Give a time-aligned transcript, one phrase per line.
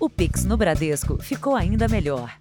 [0.00, 2.38] O Pix no Bradesco ficou ainda melhor.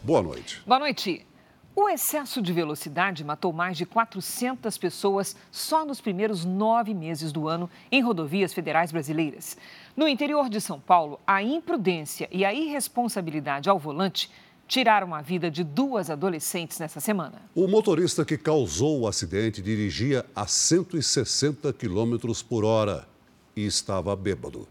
[0.00, 0.62] Boa noite.
[0.64, 1.26] Boa noite.
[1.74, 7.48] O excesso de velocidade matou mais de 400 pessoas só nos primeiros nove meses do
[7.48, 9.56] ano em rodovias federais brasileiras.
[9.96, 14.30] No interior de São Paulo, a imprudência e a irresponsabilidade ao volante
[14.68, 17.40] tiraram a vida de duas adolescentes nessa semana.
[17.54, 23.08] O motorista que causou o acidente dirigia a 160 km por hora
[23.56, 24.68] e estava bêbado.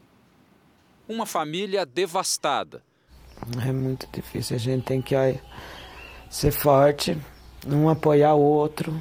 [1.09, 2.83] Uma família devastada.
[3.65, 5.15] É muito difícil, a gente tem que
[6.29, 7.17] ser forte,
[7.65, 8.93] um apoiar o outro,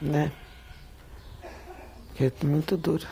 [0.00, 0.32] né?
[2.08, 3.06] Porque é muito duro.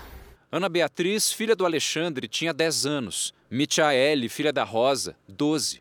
[0.52, 3.32] Ana Beatriz, filha do Alexandre, tinha 10 anos.
[3.50, 5.80] Michaele, filha da Rosa, 12.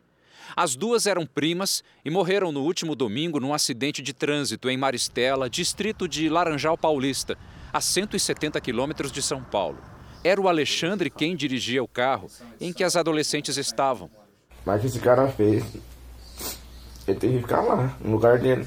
[0.56, 5.48] As duas eram primas e morreram no último domingo num acidente de trânsito em Maristela,
[5.48, 7.36] distrito de Laranjal Paulista,
[7.72, 9.78] a 170 quilômetros de São Paulo.
[10.22, 12.28] Era o Alexandre quem dirigia o carro
[12.60, 14.10] em que as adolescentes estavam.
[14.64, 15.64] Mas esse cara fez
[17.10, 18.66] ele tem que ficar lá, no lugar dele.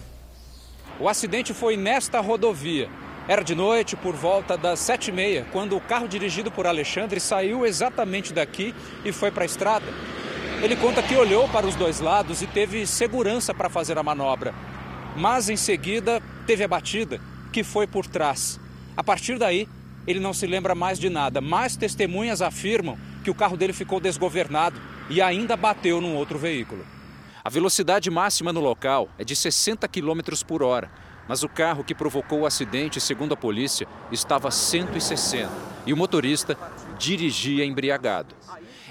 [1.00, 2.90] O acidente foi nesta rodovia.
[3.28, 7.20] Era de noite, por volta das sete e meia, quando o carro dirigido por Alexandre
[7.20, 8.76] saiu exatamente daqui
[9.06, 9.86] e foi para a estrada.
[10.64, 14.56] Ele conta que olhou para os dois lados e teve segurança para fazer a manobra.
[15.14, 17.20] Mas em seguida teve a batida,
[17.52, 18.58] que foi por trás.
[18.96, 19.68] A partir daí,
[20.08, 24.00] ele não se lembra mais de nada, mas testemunhas afirmam que o carro dele ficou
[24.00, 26.86] desgovernado e ainda bateu num outro veículo.
[27.44, 30.90] A velocidade máxima no local é de 60 km por hora,
[31.28, 35.52] mas o carro que provocou o acidente, segundo a polícia, estava a 160
[35.86, 36.58] e o motorista
[36.98, 38.34] dirigia embriagado.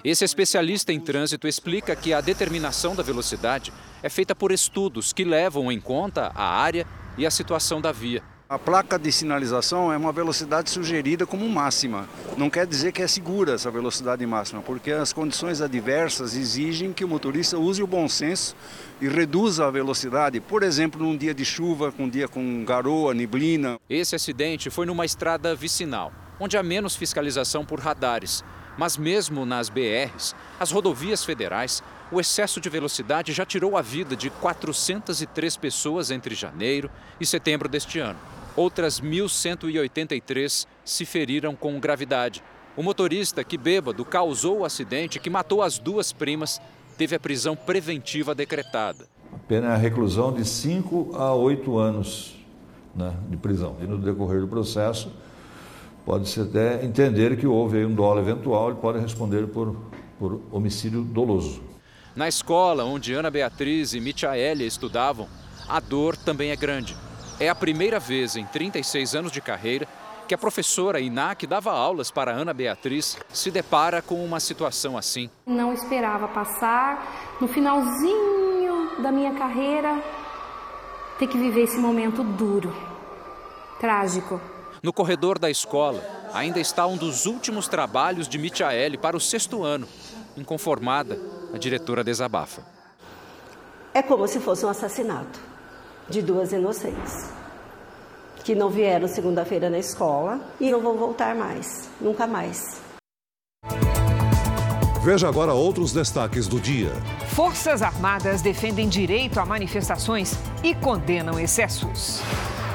[0.04, 3.72] Esse especialista em trânsito explica que a determinação da velocidade
[4.02, 6.84] é feita por estudos que levam em conta a área
[7.16, 8.20] e a situação da via.
[8.48, 12.08] A placa de sinalização é uma velocidade sugerida como máxima.
[12.36, 17.04] Não quer dizer que é segura essa velocidade máxima, porque as condições adversas exigem que
[17.04, 18.56] o motorista use o bom senso
[19.00, 20.40] e reduza a velocidade.
[20.40, 23.78] Por exemplo, num dia de chuva, com um dia com garoa, neblina.
[23.88, 28.44] Esse acidente foi numa estrada vicinal, onde há menos fiscalização por radares.
[28.76, 34.16] Mas mesmo nas BRs, as rodovias federais, o excesso de velocidade já tirou a vida
[34.16, 36.90] de 403 pessoas entre janeiro
[37.20, 38.18] e setembro deste ano.
[38.54, 42.42] Outras 1.183 se feriram com gravidade.
[42.76, 46.60] O motorista que bêbado causou o acidente que matou as duas primas
[46.96, 49.06] teve a prisão preventiva decretada.
[49.32, 52.38] A pena é a reclusão de 5 a 8 anos
[52.94, 53.76] né, de prisão.
[53.80, 55.10] E no decorrer do processo,
[56.04, 59.76] pode-se até entender que houve um dolo eventual, ele pode responder por,
[60.18, 61.62] por homicídio doloso.
[62.14, 65.28] Na escola onde Ana Beatriz e Michaelia estudavam,
[65.68, 66.96] a dor também é grande.
[67.40, 69.88] É a primeira vez em 36 anos de carreira
[70.28, 74.96] que a professora Iná, que dava aulas para Ana Beatriz, se depara com uma situação
[74.96, 75.28] assim.
[75.46, 80.02] Não esperava passar, no finalzinho da minha carreira,
[81.18, 82.72] ter que viver esse momento duro,
[83.80, 84.40] trágico.
[84.82, 86.02] No corredor da escola,
[86.34, 89.86] ainda está um dos últimos trabalhos de Michaele para o sexto ano.
[90.36, 91.20] Inconformada,
[91.54, 92.62] a diretora desabafa.
[93.94, 95.38] É como se fosse um assassinato
[96.08, 97.30] de duas inocentes
[98.42, 102.80] que não vieram segunda-feira na escola e não vão voltar mais, nunca mais.
[105.04, 106.90] Veja agora outros destaques do dia.
[107.28, 110.34] Forças Armadas defendem direito a manifestações
[110.64, 112.20] e condenam excessos.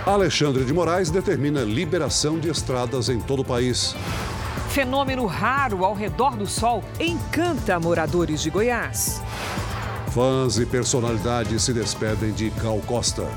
[0.08, 3.94] Alexandre de Moraes determina liberação de estradas em todo o país.
[4.70, 9.22] Fenômeno raro ao redor do Sol encanta moradores de Goiás.
[10.12, 13.28] Fãs e personalidades se despedem de Gal Costa.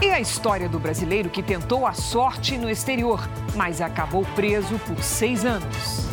[0.00, 5.02] E a história do brasileiro que tentou a sorte no exterior, mas acabou preso por
[5.02, 6.06] seis anos.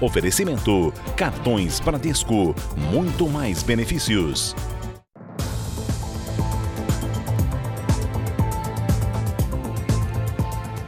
[0.00, 2.54] Oferecimento: cartões Bradesco,
[2.92, 4.54] muito mais benefícios.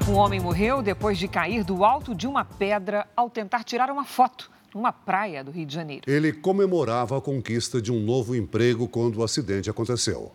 [0.08, 4.04] Um homem morreu depois de cair do alto de uma pedra ao tentar tirar uma
[4.04, 6.02] foto numa praia do Rio de Janeiro.
[6.06, 10.32] Ele comemorava a conquista de um novo emprego quando o acidente aconteceu.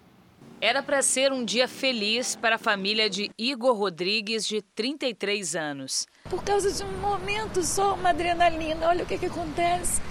[0.60, 6.08] Era para ser um dia feliz para a família de Igor Rodrigues, de 33 anos.
[6.28, 10.02] Por causa de um momento só, uma adrenalina, olha o que, que acontece.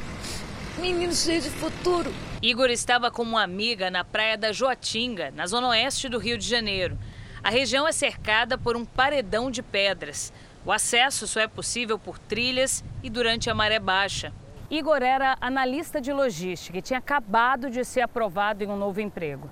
[0.78, 2.14] Menino cheio de futuro.
[2.40, 6.46] Igor estava com uma amiga na praia da Joatinga, na zona oeste do Rio de
[6.46, 6.96] Janeiro.
[7.42, 10.32] A região é cercada por um paredão de pedras.
[10.64, 14.32] O acesso só é possível por trilhas e durante a maré baixa.
[14.70, 19.50] Igor era analista de logística e tinha acabado de ser aprovado em um novo emprego.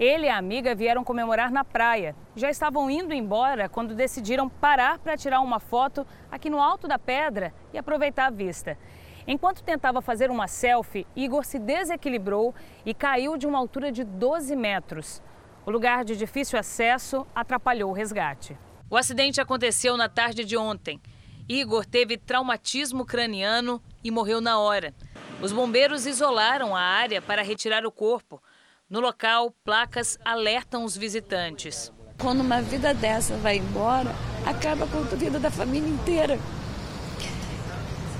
[0.00, 2.16] Ele e a amiga vieram comemorar na praia.
[2.34, 6.98] Já estavam indo embora quando decidiram parar para tirar uma foto aqui no alto da
[6.98, 8.78] pedra e aproveitar a vista.
[9.26, 12.54] Enquanto tentava fazer uma selfie, Igor se desequilibrou
[12.86, 15.22] e caiu de uma altura de 12 metros.
[15.66, 18.56] O lugar de difícil acesso atrapalhou o resgate.
[18.88, 20.98] O acidente aconteceu na tarde de ontem.
[21.46, 24.94] Igor teve traumatismo craniano e morreu na hora.
[25.42, 28.42] Os bombeiros isolaram a área para retirar o corpo.
[28.90, 31.92] No local, placas alertam os visitantes.
[32.20, 34.10] Quando uma vida dessa vai embora,
[34.44, 36.36] acaba com a vida da família inteira.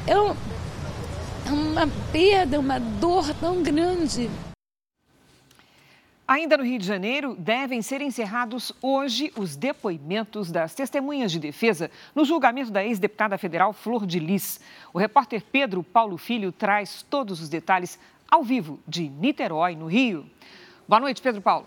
[0.06, 0.14] É
[1.50, 4.30] uma perda, uma dor tão grande.
[6.28, 11.90] Ainda no Rio de Janeiro, devem ser encerrados hoje os depoimentos das testemunhas de defesa
[12.14, 14.60] no julgamento da ex-deputada federal Flor de Lis.
[14.92, 17.98] O repórter Pedro Paulo Filho traz todos os detalhes
[18.30, 20.24] ao vivo de Niterói, no Rio.
[20.90, 21.66] Boa noite, Pedro Paulo.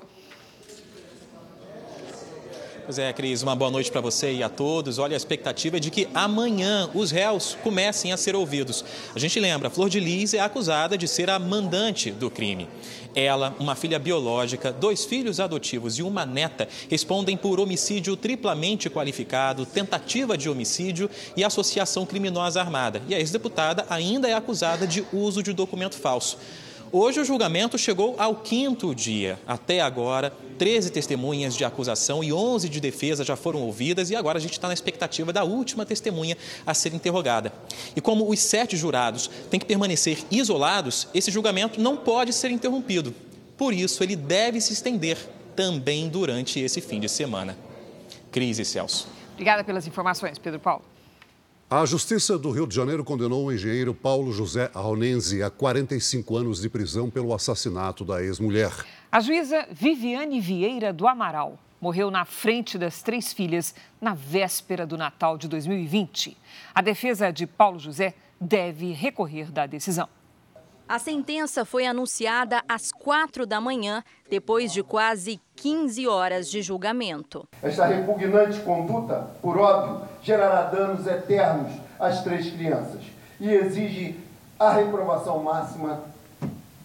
[2.84, 4.98] Pois é, Cris, uma boa noite para você e a todos.
[5.00, 8.84] Olha, a expectativa é de que amanhã os réus comecem a ser ouvidos.
[9.16, 12.68] A gente lembra, Flor de Lis é acusada de ser a mandante do crime.
[13.16, 19.66] Ela, uma filha biológica, dois filhos adotivos e uma neta respondem por homicídio triplamente qualificado,
[19.66, 23.02] tentativa de homicídio e associação criminosa armada.
[23.08, 26.38] E a ex-deputada ainda é acusada de uso de documento falso.
[26.96, 29.40] Hoje o julgamento chegou ao quinto dia.
[29.48, 34.38] Até agora, 13 testemunhas de acusação e 11 de defesa já foram ouvidas e agora
[34.38, 37.52] a gente está na expectativa da última testemunha a ser interrogada.
[37.96, 43.12] E como os sete jurados têm que permanecer isolados, esse julgamento não pode ser interrompido.
[43.58, 45.18] Por isso, ele deve se estender
[45.56, 47.58] também durante esse fim de semana.
[48.32, 49.08] Crise, Celso.
[49.32, 50.93] Obrigada pelas informações, Pedro Paulo.
[51.76, 56.62] A Justiça do Rio de Janeiro condenou o engenheiro Paulo José Arronense a 45 anos
[56.62, 58.72] de prisão pelo assassinato da ex-mulher.
[59.12, 64.96] A juíza Viviane Vieira do Amaral morreu na frente das três filhas na véspera do
[64.96, 66.38] Natal de 2020.
[66.76, 70.08] A defesa de Paulo José deve recorrer da decisão.
[70.94, 77.50] A sentença foi anunciada às quatro da manhã, depois de quase 15 horas de julgamento.
[77.64, 83.02] Esta repugnante conduta, por óbvio, gerará danos eternos às três crianças
[83.40, 84.20] e exige
[84.60, 86.04] a reprovação máxima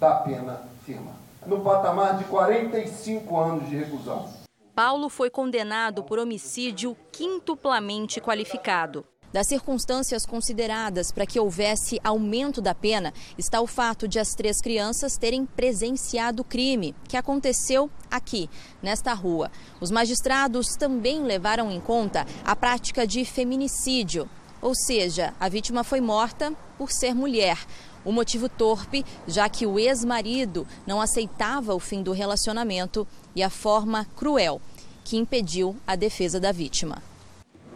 [0.00, 1.12] da pena firma,
[1.46, 4.26] no patamar de 45 anos de reclusão.
[4.74, 9.04] Paulo foi condenado por homicídio quintuplamente qualificado.
[9.32, 14.60] Das circunstâncias consideradas para que houvesse aumento da pena, está o fato de as três
[14.60, 18.48] crianças terem presenciado o crime, que aconteceu aqui,
[18.82, 19.50] nesta rua.
[19.80, 24.28] Os magistrados também levaram em conta a prática de feminicídio,
[24.62, 27.58] ou seja, a vítima foi morta por ser mulher.
[28.04, 33.50] O motivo torpe, já que o ex-marido não aceitava o fim do relacionamento e a
[33.50, 34.60] forma cruel
[35.04, 37.02] que impediu a defesa da vítima.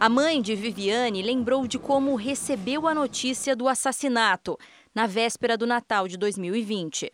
[0.03, 4.57] A mãe de Viviane lembrou de como recebeu a notícia do assassinato
[4.93, 7.09] na véspera do Natal de 2020.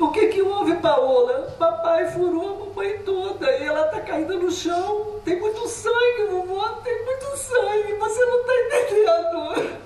[0.00, 1.54] O que que houve, Paola?
[1.58, 5.20] Papai furou a mamãe toda e ela tá caída no chão.
[5.22, 7.92] Tem muito sangue, vovó, tem muito sangue.
[7.98, 9.78] Você não tá entendendo.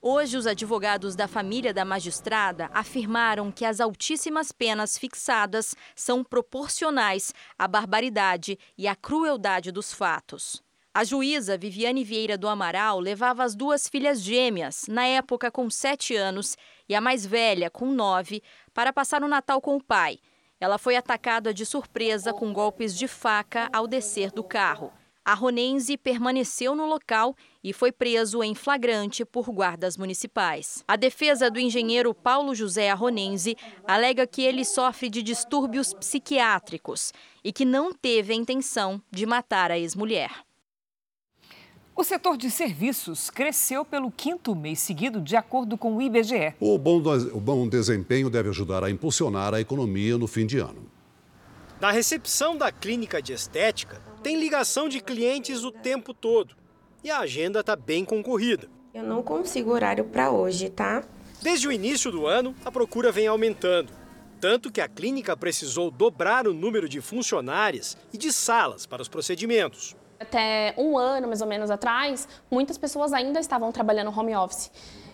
[0.00, 7.34] Hoje, os advogados da família da magistrada afirmaram que as altíssimas penas fixadas são proporcionais
[7.58, 10.66] à barbaridade e à crueldade dos fatos.
[10.98, 16.16] A juíza Viviane Vieira do Amaral levava as duas filhas gêmeas, na época com sete
[16.16, 16.56] anos,
[16.88, 18.42] e a mais velha, com nove,
[18.74, 20.18] para passar o Natal com o pai.
[20.58, 24.92] Ela foi atacada de surpresa com golpes de faca ao descer do carro.
[25.24, 30.82] A Ronense permaneceu no local e foi preso em flagrante por guardas municipais.
[30.88, 37.12] A defesa do engenheiro Paulo José Arronense alega que ele sofre de distúrbios psiquiátricos
[37.44, 40.47] e que não teve a intenção de matar a ex-mulher.
[41.98, 46.54] O setor de serviços cresceu pelo quinto mês seguido, de acordo com o IBGE.
[46.60, 47.02] O bom,
[47.32, 50.86] o bom desempenho deve ajudar a impulsionar a economia no fim de ano.
[51.80, 56.54] Na recepção da clínica de estética, tem ligação de clientes o tempo todo.
[57.02, 58.68] E a agenda está bem concorrida.
[58.94, 61.02] Eu não consigo horário para hoje, tá?
[61.42, 63.92] Desde o início do ano, a procura vem aumentando.
[64.40, 69.08] Tanto que a clínica precisou dobrar o número de funcionárias e de salas para os
[69.08, 69.96] procedimentos.
[70.20, 74.70] Até um ano, mais ou menos, atrás, muitas pessoas ainda estavam trabalhando home office.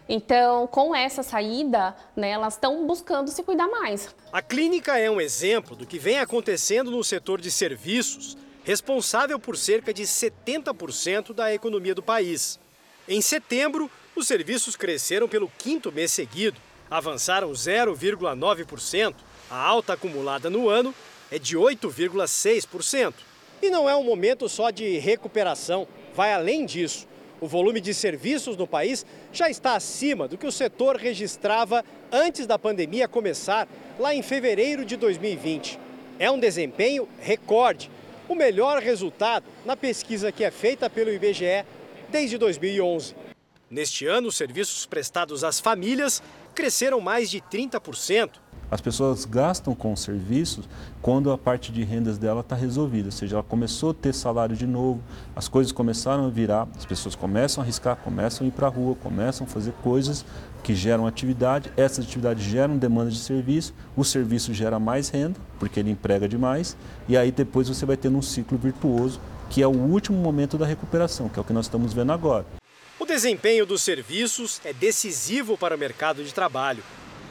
[0.08, 4.14] Então, com essa saída, né, elas estão buscando se cuidar mais.
[4.32, 9.56] A clínica é um exemplo do que vem acontecendo no setor de serviços, responsável por
[9.56, 12.58] cerca de 70% da economia do país.
[13.06, 19.14] Em setembro, Os serviços cresceram pelo quinto mês seguido, avançaram 0,9%.
[19.50, 20.94] A alta acumulada no ano
[21.30, 23.12] é de 8,6%.
[23.64, 27.08] E não é um momento só de recuperação, vai além disso.
[27.40, 32.46] O volume de serviços no país já está acima do que o setor registrava antes
[32.46, 33.66] da pandemia começar,
[33.98, 35.78] lá em fevereiro de 2020.
[36.18, 37.90] É um desempenho recorde,
[38.28, 41.64] o melhor resultado na pesquisa que é feita pelo IBGE
[42.10, 43.16] desde 2011.
[43.70, 46.22] Neste ano, os serviços prestados às famílias
[46.54, 48.43] cresceram mais de 30%.
[48.70, 50.68] As pessoas gastam com serviços
[51.02, 54.56] quando a parte de rendas dela está resolvida, ou seja, ela começou a ter salário
[54.56, 55.00] de novo,
[55.36, 58.70] as coisas começaram a virar, as pessoas começam a arriscar, começam a ir para a
[58.70, 60.24] rua, começam a fazer coisas
[60.62, 65.78] que geram atividade, essas atividades geram demanda de serviço, o serviço gera mais renda, porque
[65.78, 69.76] ele emprega demais, e aí depois você vai tendo um ciclo virtuoso, que é o
[69.76, 72.46] último momento da recuperação, que é o que nós estamos vendo agora.
[72.98, 76.82] O desempenho dos serviços é decisivo para o mercado de trabalho.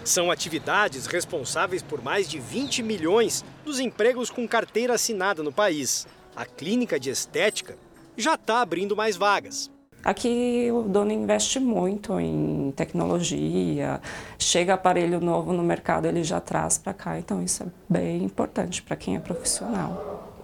[0.03, 6.05] São atividades responsáveis por mais de 20 milhões dos empregos com carteira assinada no país.
[6.35, 7.77] A clínica de estética
[8.17, 9.71] já está abrindo mais vagas.
[10.03, 14.01] Aqui o dono investe muito em tecnologia,
[14.37, 18.83] chega aparelho novo no mercado, ele já traz para cá, então isso é bem importante
[18.83, 20.43] para quem é profissional.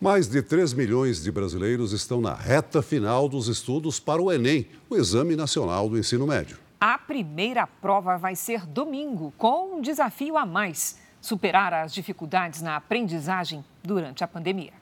[0.00, 4.66] Mais de 3 milhões de brasileiros estão na reta final dos estudos para o Enem,
[4.88, 6.69] o Exame Nacional do Ensino Médio.
[6.82, 12.74] A primeira prova vai ser domingo, com um desafio a mais: superar as dificuldades na
[12.74, 14.72] aprendizagem durante a pandemia.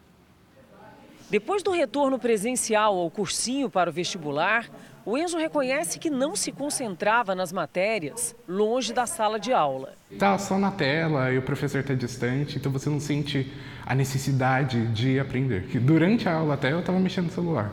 [1.29, 4.71] Depois do retorno presencial ao cursinho para o vestibular,
[5.05, 9.95] o Enzo reconhece que não se concentrava nas matérias longe da sala de aula.
[10.21, 13.53] Tá só na tela e o professor está distante, então você não sente
[13.85, 15.65] a necessidade de aprender.
[15.65, 17.73] Que durante a aula até eu estava mexendo no celular,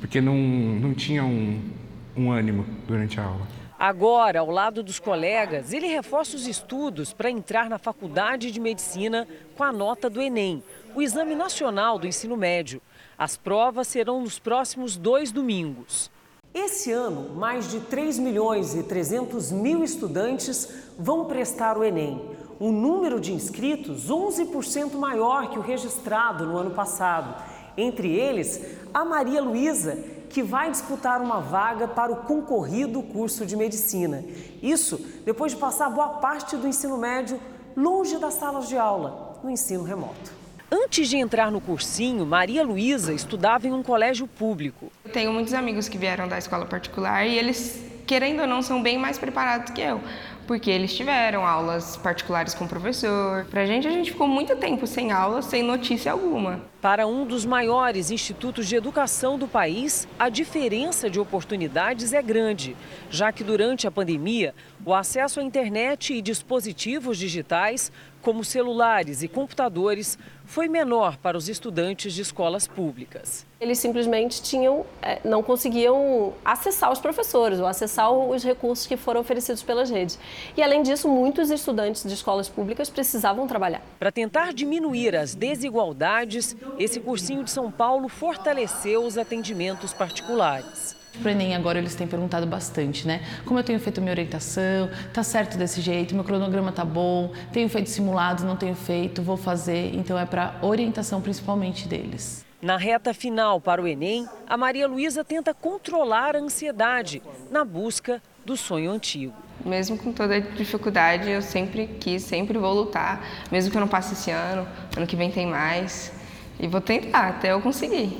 [0.00, 1.70] porque não, não tinha um,
[2.16, 3.57] um ânimo durante a aula.
[3.78, 9.28] Agora, ao lado dos colegas, ele reforça os estudos para entrar na faculdade de medicina
[9.56, 10.64] com a nota do Enem,
[10.96, 12.82] o Exame Nacional do Ensino Médio.
[13.16, 16.10] As provas serão nos próximos dois domingos.
[16.52, 20.68] Esse ano, mais de 3 milhões e 300 mil estudantes
[20.98, 22.20] vão prestar o Enem.
[22.60, 27.40] Um número de inscritos 11% maior que o registrado no ano passado.
[27.76, 28.60] Entre eles,
[28.92, 29.96] a Maria Luísa,
[30.28, 34.24] que vai disputar uma vaga para o concorrido curso de medicina.
[34.62, 37.40] Isso depois de passar boa parte do ensino médio
[37.76, 40.38] longe das salas de aula, no ensino remoto.
[40.70, 44.92] Antes de entrar no cursinho, Maria Luísa estudava em um colégio público.
[45.04, 48.82] Eu tenho muitos amigos que vieram da escola particular e eles, querendo ou não, são
[48.82, 50.00] bem mais preparados que eu,
[50.48, 53.44] porque eles tiveram aulas particulares com o professor.
[53.50, 56.62] Pra gente, a gente ficou muito tempo sem aula, sem notícia alguma.
[56.80, 62.74] Para um dos maiores institutos de educação do país, a diferença de oportunidades é grande,
[63.10, 64.54] já que durante a pandemia,
[64.86, 71.48] o acesso à internet e dispositivos digitais, como celulares e computadores, foi menor para os
[71.48, 73.46] estudantes de escolas públicas.
[73.60, 79.20] Eles simplesmente tinham, é, não conseguiam acessar os professores ou acessar os recursos que foram
[79.20, 80.18] oferecidos pelas redes.
[80.56, 83.82] E além disso, muitos estudantes de escolas públicas precisavam trabalhar.
[83.98, 90.97] Para tentar diminuir as desigualdades, esse cursinho de São Paulo fortaleceu os atendimentos particulares.
[91.20, 93.20] Para o Enem agora eles têm perguntado bastante, né?
[93.44, 97.68] Como eu tenho feito minha orientação, tá certo desse jeito, meu cronograma tá bom, tenho
[97.68, 99.94] feito simulados, não tenho feito, vou fazer.
[99.94, 102.44] Então é para orientação principalmente deles.
[102.62, 108.22] Na reta final para o Enem, a Maria Luísa tenta controlar a ansiedade na busca
[108.44, 109.34] do sonho antigo.
[109.64, 113.88] Mesmo com toda a dificuldade, eu sempre quis, sempre vou lutar, mesmo que eu não
[113.88, 116.12] passe esse ano, ano que vem tem mais.
[116.58, 118.18] E vou tentar até eu conseguir.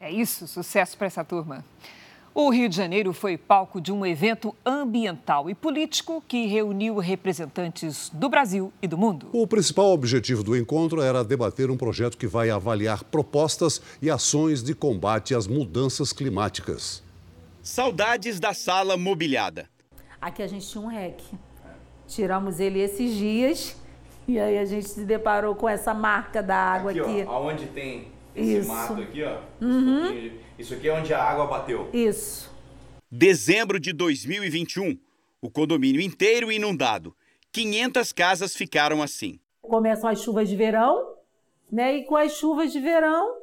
[0.00, 1.64] É isso, sucesso para essa turma.
[2.36, 8.10] O Rio de Janeiro foi palco de um evento ambiental e político que reuniu representantes
[8.12, 9.28] do Brasil e do mundo.
[9.32, 14.64] O principal objetivo do encontro era debater um projeto que vai avaliar propostas e ações
[14.64, 17.04] de combate às mudanças climáticas.
[17.62, 19.70] Saudades da sala mobiliada.
[20.20, 21.22] Aqui a gente tinha um REC.
[22.08, 23.76] Tiramos ele esses dias
[24.26, 27.00] e aí a gente se deparou com essa marca da água aqui.
[27.00, 27.24] aqui.
[27.28, 28.68] Ó, onde tem esse Isso.
[28.68, 29.38] mato aqui, ó.
[29.60, 30.32] Uhum.
[30.58, 31.90] Isso aqui é onde a água bateu.
[31.92, 32.50] Isso.
[33.10, 34.98] Dezembro de 2021.
[35.40, 37.14] O condomínio inteiro inundado.
[37.52, 39.38] 500 casas ficaram assim.
[39.60, 41.14] Começam as chuvas de verão,
[41.70, 41.96] né?
[41.98, 43.36] E com as chuvas de verão,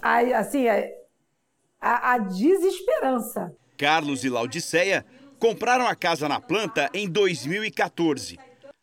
[0.00, 0.66] aí, assim,
[1.80, 3.54] a, a desesperança.
[3.76, 5.04] Carlos e Laudiceia
[5.38, 8.38] compraram a casa na planta em 2014.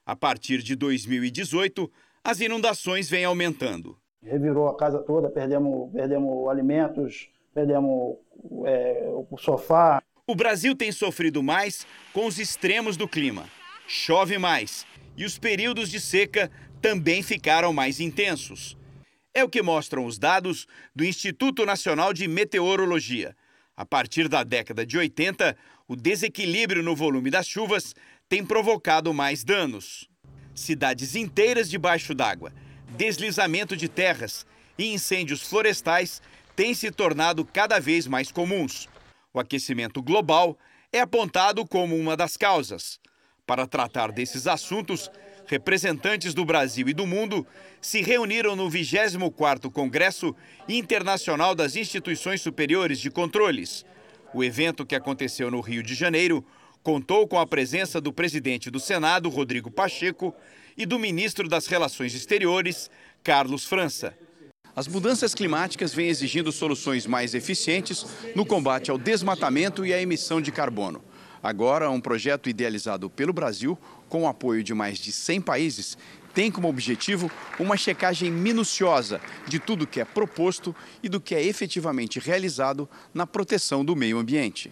[0.06, 1.92] A partir de 2018,
[2.24, 3.98] as inundações vêm aumentando.
[4.22, 8.18] Revirou a casa toda, perdemos, perdemos alimentos, perdemos
[8.66, 10.02] é, o sofá.
[10.26, 13.46] O Brasil tem sofrido mais com os extremos do clima.
[13.88, 18.78] Chove mais e os períodos de seca também ficaram mais intensos.
[19.34, 23.36] É o que mostram os dados do Instituto Nacional de Meteorologia.
[23.76, 25.56] A partir da década de 80,
[25.88, 27.94] o desequilíbrio no volume das chuvas
[28.28, 30.10] tem provocado mais danos.
[30.54, 32.52] Cidades inteiras debaixo d'água,
[32.98, 34.46] deslizamento de terras
[34.78, 36.22] e incêndios florestais
[36.56, 38.90] têm se tornado cada vez mais comuns.
[39.32, 40.58] O aquecimento global
[40.92, 43.00] é apontado como uma das causas.
[43.46, 45.12] Para tratar desses assuntos,
[45.46, 47.46] representantes do Brasil e do mundo
[47.80, 50.36] se reuniram no 24º Congresso
[50.68, 53.86] Internacional das Instituições Superiores de Controles.
[54.34, 56.44] O evento que aconteceu no Rio de Janeiro
[56.82, 60.34] contou com a presença do presidente do Senado, Rodrigo Pacheco,
[60.78, 62.90] e do ministro das Relações Exteriores,
[63.24, 64.16] Carlos França.
[64.76, 68.06] As mudanças climáticas vêm exigindo soluções mais eficientes
[68.36, 71.04] no combate ao desmatamento e à emissão de carbono.
[71.42, 75.98] Agora, um projeto idealizado pelo Brasil, com o apoio de mais de 100 países,
[76.32, 81.44] tem como objetivo uma checagem minuciosa de tudo que é proposto e do que é
[81.44, 84.72] efetivamente realizado na proteção do meio ambiente.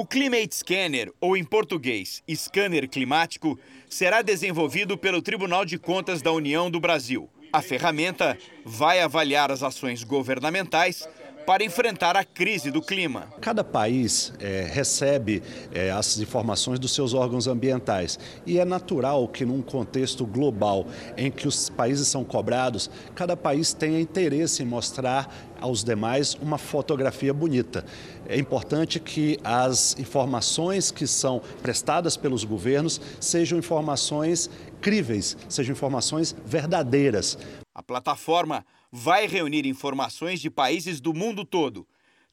[0.00, 6.32] O Climate Scanner, ou em português, scanner climático, será desenvolvido pelo Tribunal de Contas da
[6.32, 7.28] União do Brasil.
[7.52, 11.06] A ferramenta vai avaliar as ações governamentais
[11.50, 13.26] para enfrentar a crise do clima.
[13.40, 15.42] Cada país é, recebe
[15.74, 21.28] é, as informações dos seus órgãos ambientais e é natural que, num contexto global em
[21.28, 25.28] que os países são cobrados, cada país tenha interesse em mostrar
[25.60, 27.84] aos demais uma fotografia bonita.
[28.28, 34.48] É importante que as informações que são prestadas pelos governos sejam informações
[34.80, 37.36] críveis, sejam informações verdadeiras.
[37.74, 41.86] A plataforma vai reunir informações de países do mundo todo.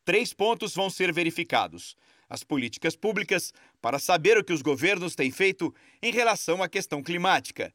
[0.04, 1.96] Três pontos vão ser verificados:
[2.30, 7.04] as políticas públicas, para saber o que os governos têm feito em relação à questão
[7.04, 7.74] climática.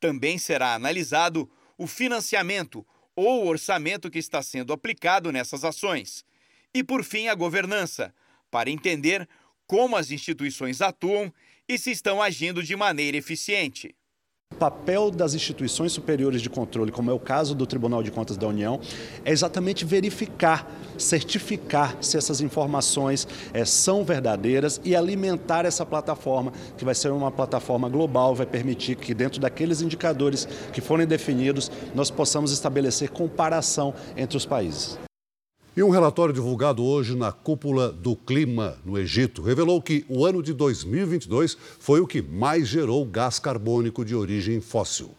[0.00, 6.24] Também será analisado o financiamento ou o orçamento que está sendo aplicado nessas ações.
[6.74, 8.14] E, por fim, a governança,
[8.50, 9.28] para entender
[9.66, 11.32] como as instituições atuam
[11.68, 13.94] e se estão agindo de maneira eficiente.
[14.52, 18.36] O papel das instituições superiores de controle, como é o caso do Tribunal de Contas
[18.36, 18.78] da União,
[19.24, 26.84] é exatamente verificar, certificar se essas informações é, são verdadeiras e alimentar essa plataforma, que
[26.84, 32.10] vai ser uma plataforma global, vai permitir que, dentro daqueles indicadores que forem definidos, nós
[32.10, 34.98] possamos estabelecer comparação entre os países.
[35.74, 40.42] E um relatório divulgado hoje na cúpula do clima no Egito revelou que o ano
[40.42, 45.14] de 2022 foi o que mais gerou gás carbônico de origem fóssil.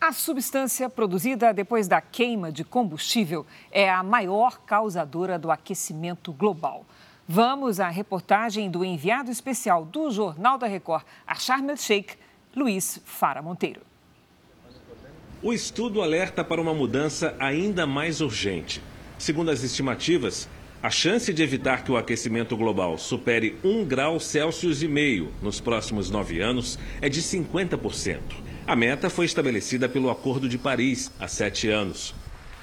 [0.00, 6.84] A substância produzida depois da queima de combustível é a maior causadora do aquecimento global.
[7.28, 12.16] Vamos à reportagem do enviado especial do Jornal da Record a Sharm el-Sheikh,
[12.56, 13.82] Luiz Fara Monteiro.
[15.40, 18.82] O estudo alerta para uma mudança ainda mais urgente
[19.18, 20.48] Segundo as estimativas,
[20.82, 25.60] a chance de evitar que o aquecimento global supere 1 grau Celsius e meio nos
[25.60, 28.18] próximos nove anos é de 50%.
[28.66, 32.14] A meta foi estabelecida pelo Acordo de Paris há sete anos.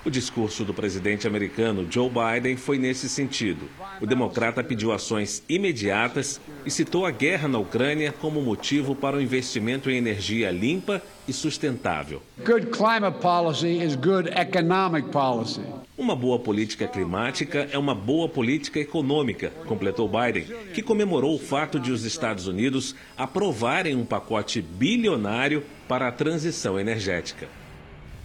[0.04, 3.70] O discurso do presidente americano Joe Biden foi nesse sentido.
[4.02, 9.22] O democrata pediu ações imediatas e citou a guerra na Ucrânia como motivo para o
[9.22, 12.22] investimento em energia limpa e sustentável.
[12.46, 15.62] Good climate policy is good economic policy.
[15.98, 21.80] Uma boa política climática é uma boa política econômica, completou Biden, que comemorou o fato
[21.80, 27.48] de os Estados Unidos aprovarem um pacote bilionário para a transição energética.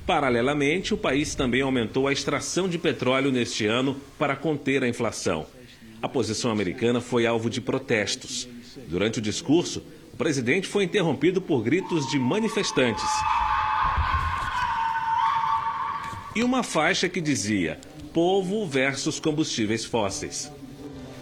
[0.07, 5.47] Paralelamente, o país também aumentou a extração de petróleo neste ano para conter a inflação.
[6.03, 8.49] A posição americana foi alvo de protestos.
[8.89, 9.83] Durante o discurso,
[10.17, 13.05] o presidente foi interrompido por gritos de manifestantes.
[16.35, 17.79] E uma faixa que dizia:
[18.15, 20.51] Povo versus combustíveis fósseis.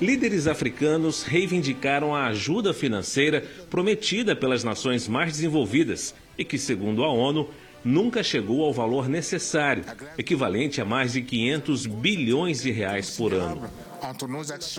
[0.00, 7.12] Líderes africanos reivindicaram a ajuda financeira prometida pelas nações mais desenvolvidas e que, segundo a
[7.12, 7.50] ONU,
[7.84, 9.84] nunca chegou ao valor necessário,
[10.16, 13.68] equivalente a mais de 500 bilhões de reais por ano.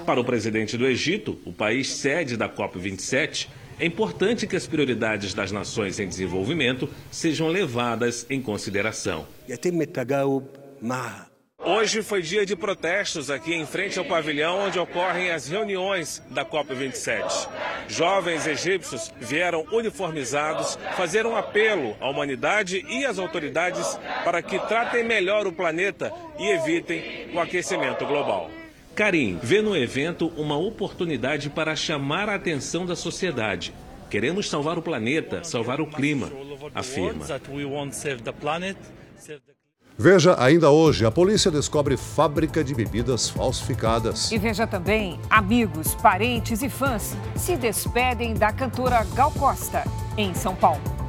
[0.05, 3.47] Para o presidente do Egito, o país sede da COP27,
[3.79, 9.27] é importante que as prioridades das nações em desenvolvimento sejam levadas em consideração.
[11.67, 16.45] Hoje foi dia de protestos aqui em frente ao pavilhão onde ocorrem as reuniões da
[16.45, 17.49] COP27.
[17.87, 25.03] Jovens egípcios vieram uniformizados fazer um apelo à humanidade e às autoridades para que tratem
[25.03, 28.51] melhor o planeta e evitem o aquecimento global.
[28.95, 33.73] Karim vê no evento uma oportunidade para chamar a atenção da sociedade.
[34.09, 36.31] Queremos salvar o planeta, salvar o clima,
[36.73, 37.25] afirma.
[39.97, 44.31] Veja ainda hoje, a polícia descobre fábrica de bebidas falsificadas.
[44.31, 49.83] E veja também, amigos, parentes e fãs se despedem da cantora Gal Costa,
[50.17, 51.04] em São Paulo.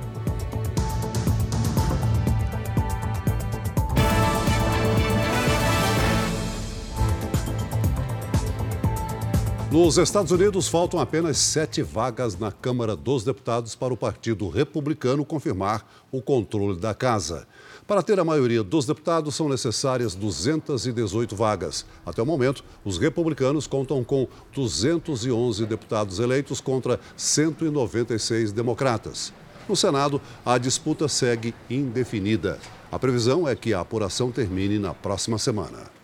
[9.70, 15.24] Nos Estados Unidos, faltam apenas sete vagas na Câmara dos Deputados para o Partido Republicano
[15.24, 17.48] confirmar o controle da casa.
[17.84, 21.84] Para ter a maioria dos deputados, são necessárias 218 vagas.
[22.06, 29.32] Até o momento, os republicanos contam com 211 deputados eleitos contra 196 democratas.
[29.68, 32.60] No Senado, a disputa segue indefinida.
[32.90, 35.95] A previsão é que a apuração termine na próxima semana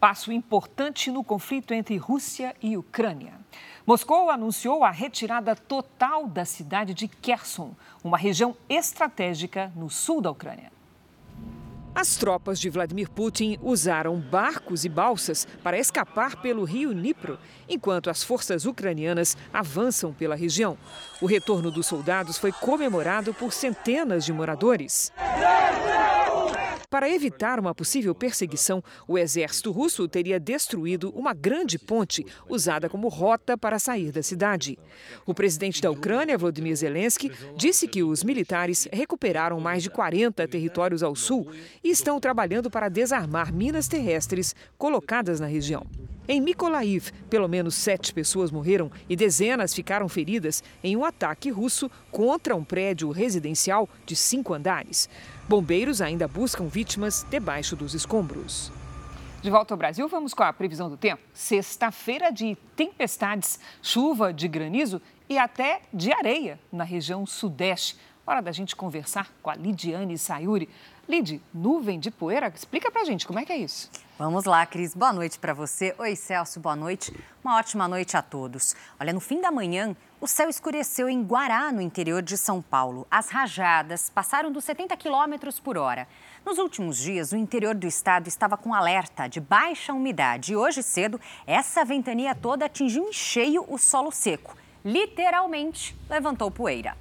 [0.00, 3.34] passo importante no conflito entre Rússia e Ucrânia.
[3.86, 10.30] Moscou anunciou a retirada total da cidade de Kherson, uma região estratégica no sul da
[10.30, 10.72] Ucrânia.
[11.94, 18.10] As tropas de Vladimir Putin usaram barcos e balsas para escapar pelo rio Dnipro, enquanto
[18.10, 20.76] as forças ucranianas avançam pela região.
[21.22, 25.10] O retorno dos soldados foi comemorado por centenas de moradores.
[26.96, 33.08] Para evitar uma possível perseguição, o exército russo teria destruído uma grande ponte usada como
[33.08, 34.78] rota para sair da cidade.
[35.26, 41.02] O presidente da Ucrânia, Volodymyr Zelensky, disse que os militares recuperaram mais de 40 territórios
[41.02, 41.52] ao sul
[41.84, 45.86] e estão trabalhando para desarmar minas terrestres colocadas na região.
[46.28, 51.88] Em Mykolaiv, pelo menos sete pessoas morreram e dezenas ficaram feridas em um ataque russo
[52.10, 55.08] contra um prédio residencial de cinco andares.
[55.48, 58.72] Bombeiros ainda buscam vítimas debaixo dos escombros.
[59.40, 61.22] De volta ao Brasil, vamos com a previsão do tempo.
[61.32, 67.96] Sexta-feira de tempestades, chuva de granizo e até de areia na região sudeste.
[68.26, 70.68] Hora da gente conversar com a Lidiane Sayuri.
[71.08, 73.88] Lid, nuvem de poeira, explica pra gente como é que é isso.
[74.18, 74.94] Vamos lá, Cris.
[74.94, 75.94] Boa noite para você.
[75.98, 77.14] Oi, Celso, boa noite.
[77.44, 78.74] Uma ótima noite a todos.
[78.98, 83.06] Olha, no fim da manhã, o céu escureceu em Guará, no interior de São Paulo.
[83.10, 86.08] As rajadas passaram dos 70 quilômetros por hora.
[86.46, 90.54] Nos últimos dias, o interior do estado estava com alerta de baixa umidade.
[90.54, 94.56] E hoje cedo, essa ventania toda atingiu em cheio o solo seco.
[94.82, 96.96] Literalmente levantou poeira.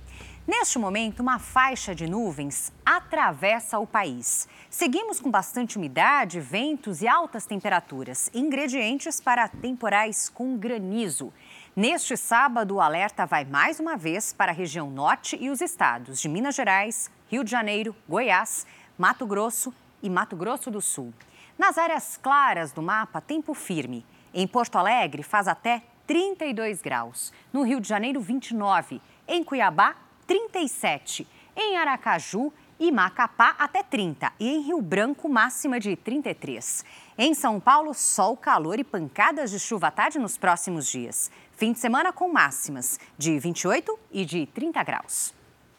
[0.48, 4.48] Neste momento, uma faixa de nuvens atravessa o país.
[4.70, 11.34] Seguimos com bastante umidade, ventos e altas temperaturas, ingredientes para temporais com granizo.
[11.76, 16.22] Neste sábado, o alerta vai mais uma vez para a região norte e os estados
[16.22, 18.68] de Minas Gerais, Rio de Janeiro, Goiás,
[19.00, 21.12] Mato Grosso e Mato Grosso do Sul.
[21.58, 24.06] Nas áreas claras do mapa, tempo firme.
[24.32, 27.34] Em Porto Alegre, faz até 32 graus.
[27.52, 29.02] No Rio de Janeiro, 29.
[29.28, 31.28] Em Cuiabá, 37.
[31.56, 34.34] Em Aracaju e Macapá, até 30.
[34.40, 36.84] E em Rio Branco, máxima de 33.
[37.18, 41.32] Em São Paulo, sol, calor e pancadas de chuva à tarde nos próximos dias.
[41.54, 45.34] Fim de semana com máximas de 28 e de 30 graus.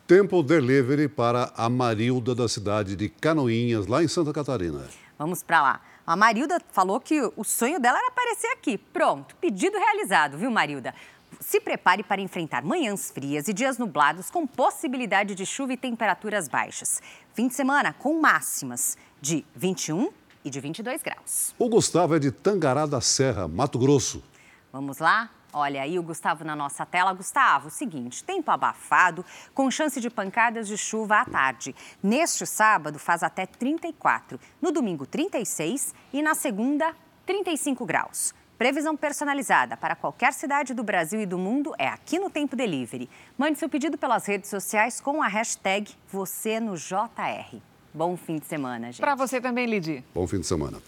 [0.07, 4.87] Tempo delivery para a Marilda da cidade de Canoinhas, lá em Santa Catarina.
[5.19, 5.81] Vamos para lá.
[6.07, 8.79] A Marilda falou que o sonho dela era aparecer aqui.
[8.79, 10.95] Pronto, pedido realizado, viu, Marilda?
[11.41, 16.49] Se prepare para enfrentar manhãs frias e dias nublados com possibilidade de chuva e temperaturas
[16.49, 17.01] baixas.
[17.35, 20.11] Fim de semana com máximas de 21
[20.45, 21.55] e de 22 graus.
[21.59, 24.23] O Gustavo é de Tangará da Serra, Mato Grosso.
[24.73, 25.31] Vamos lá?
[25.53, 27.13] Olha aí o Gustavo na nossa tela.
[27.13, 31.75] Gustavo, seguinte, tempo abafado, com chance de pancadas de chuva à tarde.
[32.03, 36.95] Neste sábado faz até 34, no domingo 36 e na segunda
[37.25, 38.35] 35 graus.
[38.59, 43.09] Previsão personalizada para qualquer cidade do Brasil e do mundo é aqui no Tempo Delivery.
[43.37, 47.59] Mande seu pedido pelas redes sociais com a hashtag você no JR.
[47.93, 49.01] Bom fim de semana, gente.
[49.01, 50.03] Para você também, Lidi.
[50.15, 50.79] Bom fim de semana.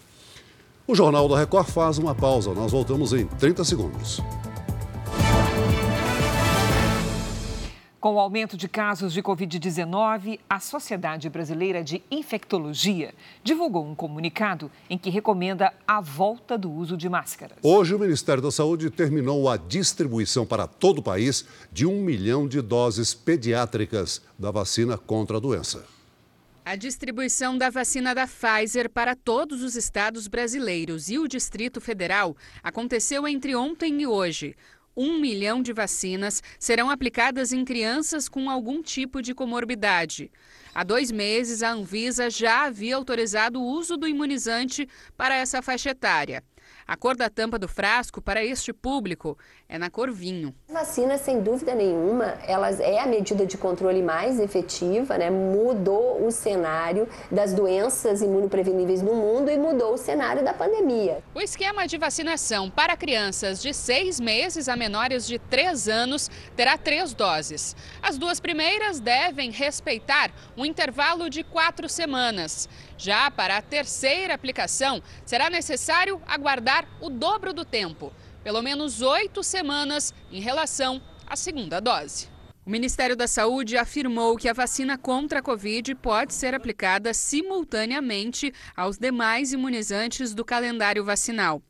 [0.87, 2.55] O Jornal da Record faz uma pausa.
[2.55, 4.19] Nós voltamos em 30 segundos.
[7.99, 14.71] Com o aumento de casos de Covid-19, a Sociedade Brasileira de Infectologia divulgou um comunicado
[14.89, 17.57] em que recomenda a volta do uso de máscaras.
[17.61, 22.47] Hoje, o Ministério da Saúde terminou a distribuição para todo o país de um milhão
[22.47, 25.83] de doses pediátricas da vacina contra a doença.
[26.63, 32.37] A distribuição da vacina da Pfizer para todos os estados brasileiros e o Distrito Federal
[32.63, 34.55] aconteceu entre ontem e hoje
[35.01, 40.29] um milhão de vacinas serão aplicadas em crianças com algum tipo de comorbidade.
[40.75, 45.91] Há dois meses, a Anvisa já havia autorizado o uso do imunizante para essa faixa
[45.91, 46.43] etária.
[46.85, 49.37] A cor da tampa do frasco para este público
[49.69, 50.53] é na cor vinho.
[50.67, 55.29] Vacina, sem dúvida nenhuma, elas é a medida de controle mais efetiva, né?
[55.29, 61.19] Mudou o cenário das doenças imunopreveníveis no mundo e mudou o cenário da pandemia.
[61.35, 66.75] O esquema de vacinação para crianças de seis meses a menores de três anos terá
[66.75, 67.75] três doses.
[68.01, 72.67] As duas primeiras devem respeitar um intervalo de quatro semanas.
[72.97, 78.11] Já para a terceira aplicação, será necessário aguardar o dobro do tempo,
[78.43, 82.27] pelo menos oito semanas, em relação à segunda dose.
[82.65, 88.53] O Ministério da Saúde afirmou que a vacina contra a Covid pode ser aplicada simultaneamente
[88.75, 91.63] aos demais imunizantes do calendário vacinal.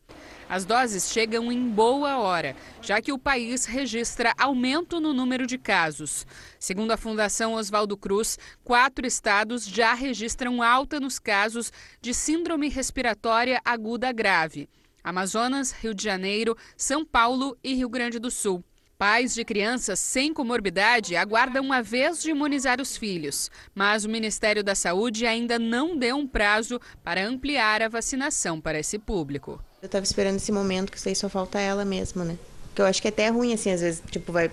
[0.49, 5.59] As doses chegam em boa hora, já que o país registra aumento no número de
[5.59, 6.25] casos.
[6.59, 13.61] Segundo a Fundação Oswaldo Cruz, quatro estados já registram alta nos casos de síndrome respiratória
[13.63, 14.67] aguda grave:
[15.03, 18.63] Amazonas, Rio de Janeiro, São Paulo e Rio Grande do Sul.
[18.99, 24.61] Pais de crianças sem comorbidade aguardam uma vez de imunizar os filhos, mas o Ministério
[24.61, 29.63] da Saúde ainda não deu um prazo para ampliar a vacinação para esse público.
[29.81, 32.37] Eu tava esperando esse momento que isso aí só falta ela mesmo, né?
[32.65, 34.51] Porque eu acho que é até ruim, assim, às vezes, tipo, vai.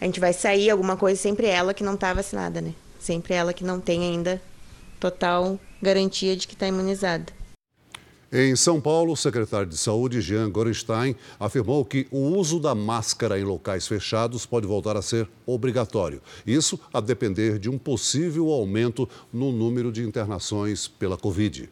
[0.00, 2.72] A gente vai sair alguma coisa, sempre ela que não tá vacinada, né?
[2.98, 4.40] Sempre ela que não tem ainda
[4.98, 7.30] total garantia de que está imunizada.
[8.36, 13.38] Em São Paulo, o secretário de Saúde, Jean Gorenstein, afirmou que o uso da máscara
[13.38, 16.20] em locais fechados pode voltar a ser obrigatório.
[16.44, 21.70] Isso a depender de um possível aumento no número de internações pela Covid.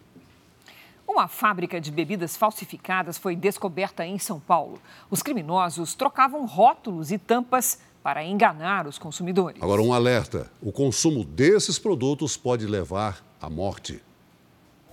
[1.04, 4.80] Uma fábrica de bebidas falsificadas foi descoberta em São Paulo.
[5.10, 9.60] Os criminosos trocavam rótulos e tampas para enganar os consumidores.
[9.60, 14.00] Agora, um alerta: o consumo desses produtos pode levar à morte.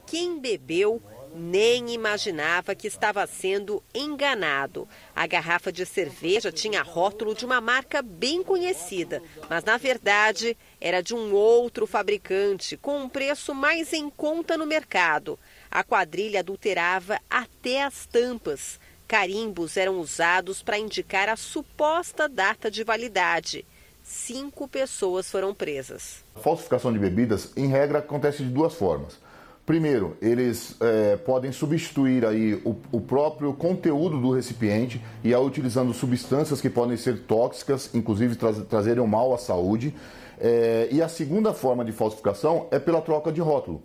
[0.07, 0.99] Quem bebeu
[1.35, 4.87] nem imaginava que estava sendo enganado.
[5.15, 11.01] A garrafa de cerveja tinha rótulo de uma marca bem conhecida, mas na verdade era
[11.01, 15.37] de um outro fabricante, com um preço mais em conta no mercado.
[15.69, 18.79] A quadrilha adulterava até as tampas.
[19.07, 23.65] Carimbos eram usados para indicar a suposta data de validade.
[24.03, 26.23] Cinco pessoas foram presas.
[26.35, 29.19] A falsificação de bebidas, em regra, acontece de duas formas.
[29.69, 35.93] Primeiro, eles é, podem substituir aí o, o, próprio conteúdo do recipiente e ao utilizando
[35.93, 39.93] substâncias que podem ser tóxicas, inclusive tra trazerem mal à saúde.
[40.39, 43.83] É, e a segunda forma de falsificação é pela troca de rótulo.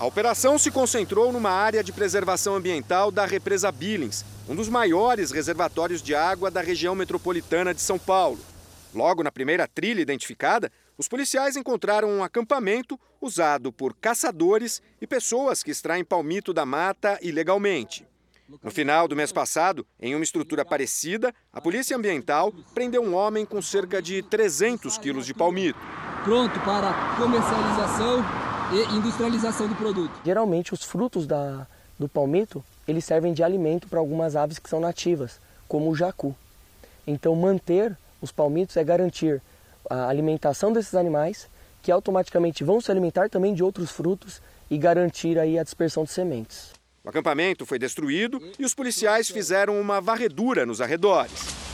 [0.01, 5.31] A operação se concentrou numa área de preservação ambiental da represa Billings, um dos maiores
[5.31, 8.41] reservatórios de água da região metropolitana de São Paulo.
[8.93, 15.63] Logo na primeira trilha identificada, os policiais encontraram um acampamento usado por caçadores e pessoas
[15.63, 18.07] que extraem palmito da mata ilegalmente.
[18.63, 23.45] No final do mês passado, em uma estrutura parecida, a Polícia Ambiental prendeu um homem
[23.45, 25.79] com cerca de 300 quilos de palmito.
[26.23, 28.25] Pronto para comercialização
[28.73, 30.13] e industrialização do produto.
[30.25, 31.67] Geralmente os frutos da,
[31.99, 36.35] do palmito, eles servem de alimento para algumas aves que são nativas, como o jacu.
[37.07, 39.43] Então manter os palmitos é garantir
[39.91, 41.49] a alimentação desses animais,
[41.83, 46.11] que automaticamente vão se alimentar também de outros frutos e garantir aí a dispersão de
[46.11, 46.73] sementes.
[47.05, 51.67] O acampamento foi destruído e os policiais fizeram uma varredura nos arredores.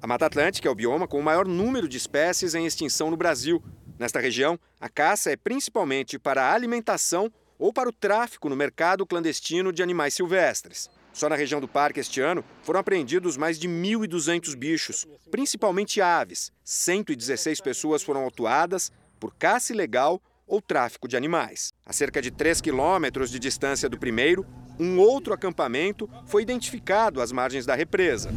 [0.00, 3.16] A Mata Atlântica é o bioma com o maior número de espécies em extinção no
[3.16, 3.62] Brasil.
[3.98, 9.04] Nesta região, a caça é principalmente para a alimentação ou para o tráfico no mercado
[9.04, 10.88] clandestino de animais silvestres.
[11.12, 16.52] Só na região do parque este ano foram apreendidos mais de 1.200 bichos, principalmente aves.
[16.64, 21.72] 116 pessoas foram autuadas por caça ilegal ou tráfico de animais.
[21.86, 24.46] A cerca de 3 quilômetros de distância do primeiro,
[24.78, 28.30] um outro acampamento foi identificado às margens da represa.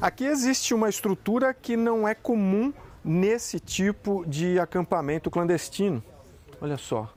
[0.00, 2.72] Aqui existe uma estrutura que não é comum
[3.04, 6.02] nesse tipo de acampamento clandestino.
[6.60, 7.12] Olha só,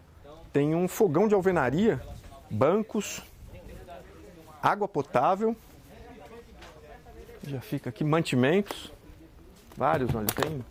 [0.52, 2.02] tem um fogão de alvenaria,
[2.50, 3.22] bancos,
[4.62, 5.56] água potável,
[7.48, 8.92] já fica aqui mantimentos,
[9.76, 10.64] vários, olha, tem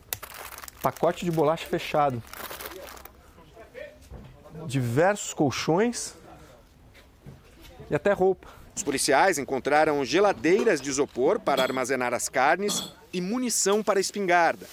[0.81, 2.23] pacote de bolacha fechado,
[4.67, 6.15] diversos colchões
[7.91, 8.49] e até roupa.
[8.75, 14.67] Os policiais encontraram geladeiras de isopor para armazenar as carnes e munição para espingarda.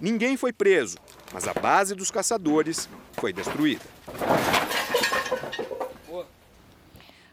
[0.00, 0.96] Ninguém foi preso,
[1.32, 3.84] mas a base dos caçadores foi destruída.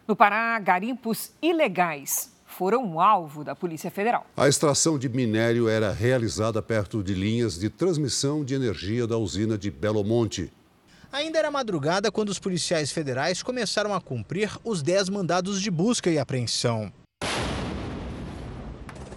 [0.10, 4.26] No Pará, garimpos ilegais foram um alvo da Polícia Federal.
[4.36, 9.56] A extração de minério era realizada perto de linhas de transmissão de energia da usina
[9.56, 10.52] de Belo Monte.
[11.12, 16.10] Ainda era madrugada quando os policiais federais começaram a cumprir os 10 mandados de busca
[16.10, 16.92] e apreensão.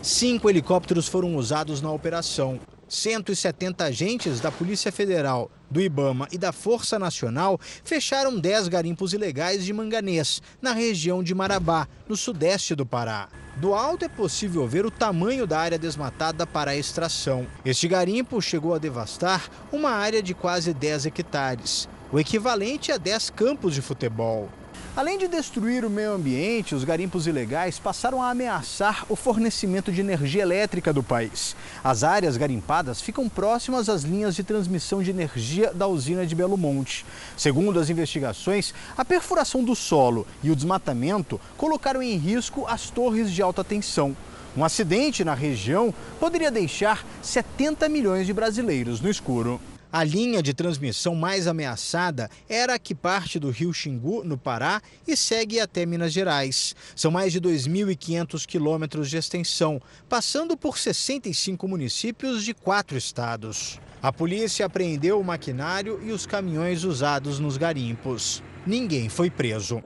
[0.03, 2.61] Cinco helicópteros foram usados na operação.
[2.93, 9.65] 170 agentes da Polícia Federal, do Ibama e da Força Nacional fecharam 10 garimpos ilegais
[9.65, 13.31] de manganês na região de Marabá, no sudeste do Pará.
[13.57, 17.47] Do alto é possível ver o tamanho da área desmatada para a extração.
[17.65, 23.31] Este garimpo chegou a devastar uma área de quase 10 hectares, o equivalente a 10
[23.31, 24.51] campos de futebol.
[24.95, 30.03] Além de destruir o meio ambiente, os garimpos ilegais passaram a ameaçar o fornecimento de
[30.03, 31.57] energia elétrica do país.
[31.83, 36.59] As áreas garimpadas ficam próximas às linhas de transmissão de energia da usina de Belo
[36.59, 37.07] Monte.
[37.39, 43.31] Segundo as investigações, a perfuração do solo e o desmatamento colocaram em risco as torres
[43.31, 44.15] de alta tensão.
[44.55, 49.59] Um acidente na região poderia deixar 70 milhões de brasileiros no escuro.
[49.93, 54.81] A linha de transmissão mais ameaçada era a que parte do rio Xingu, no Pará,
[55.07, 56.75] e segue até Minas Gerais.
[56.97, 63.79] São mais de 2.500 quilômetros de extensão, passando por 65 municípios de quatro estados.
[64.01, 68.43] A polícia apreendeu o maquinário e os caminhões usados nos garimpos.
[68.67, 69.83] Ninguém foi preso.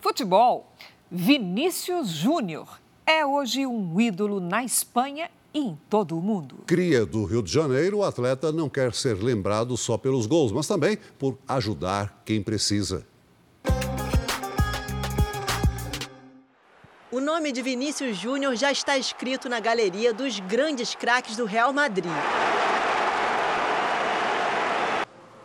[0.00, 0.74] Futebol.
[1.08, 6.56] Vinícius Júnior é hoje um ídolo na Espanha em todo o mundo.
[6.66, 10.66] Cria do Rio de Janeiro, o atleta não quer ser lembrado só pelos gols, mas
[10.66, 13.06] também por ajudar quem precisa.
[17.10, 21.72] O nome de Vinícius Júnior já está escrito na galeria dos grandes craques do Real
[21.72, 22.12] Madrid.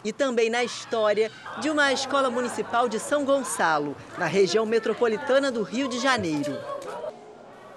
[0.03, 5.63] E também na história de uma escola municipal de São Gonçalo, na região metropolitana do
[5.63, 6.57] Rio de Janeiro.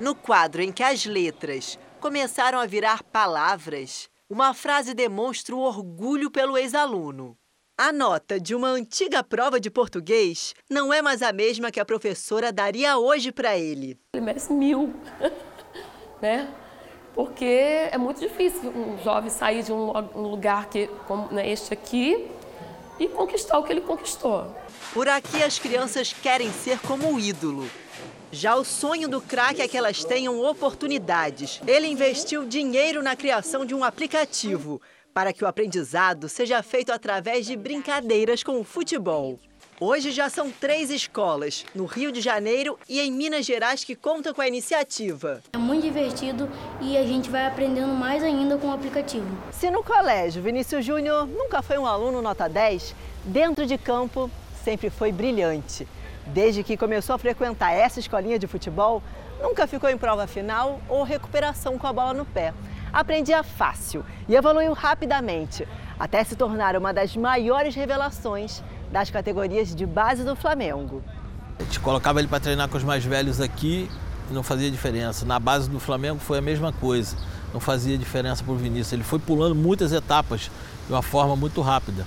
[0.00, 6.30] No quadro em que as letras começaram a virar palavras, uma frase demonstra o orgulho
[6.30, 7.36] pelo ex-aluno.
[7.78, 11.84] A nota de uma antiga prova de português não é mais a mesma que a
[11.84, 13.98] professora daria hoje para ele.
[14.14, 14.94] Ele merece mil,
[16.22, 16.48] né?
[17.14, 17.44] Porque
[17.90, 19.90] é muito difícil um jovem sair de um
[20.22, 22.30] lugar que, como né, este aqui
[22.98, 24.54] e conquistar o que ele conquistou.
[24.92, 27.68] Por aqui as crianças querem ser como o ídolo.
[28.32, 31.60] Já o sonho do craque é que elas tenham oportunidades.
[31.66, 34.80] Ele investiu dinheiro na criação de um aplicativo
[35.14, 39.38] para que o aprendizado seja feito através de brincadeiras com o futebol.
[39.78, 44.34] Hoje já são três escolas, no Rio de Janeiro e em Minas Gerais, que contam
[44.34, 45.42] com a iniciativa.
[45.52, 46.50] É muito divertido
[46.80, 49.26] e a gente vai aprendendo mais ainda com o aplicativo.
[49.52, 52.94] Se no colégio Vinícius Júnior nunca foi um aluno nota 10,
[53.24, 54.30] dentro de campo
[54.64, 55.86] sempre foi brilhante.
[56.26, 59.02] Desde que começou a frequentar essa escolinha de futebol,
[59.40, 62.52] nunca ficou em prova final ou recuperação com a bola no pé.
[62.92, 65.66] Aprendia fácil e evoluiu rapidamente,
[65.98, 71.02] até se tornar uma das maiores revelações das categorias de base do Flamengo.
[71.58, 73.88] A gente colocava ele para treinar com os mais velhos aqui
[74.30, 75.24] e não fazia diferença.
[75.24, 77.16] Na base do Flamengo foi a mesma coisa.
[77.52, 78.92] não fazia diferença para o Vinícius.
[78.92, 80.50] Ele foi pulando muitas etapas
[80.86, 82.04] de uma forma muito rápida.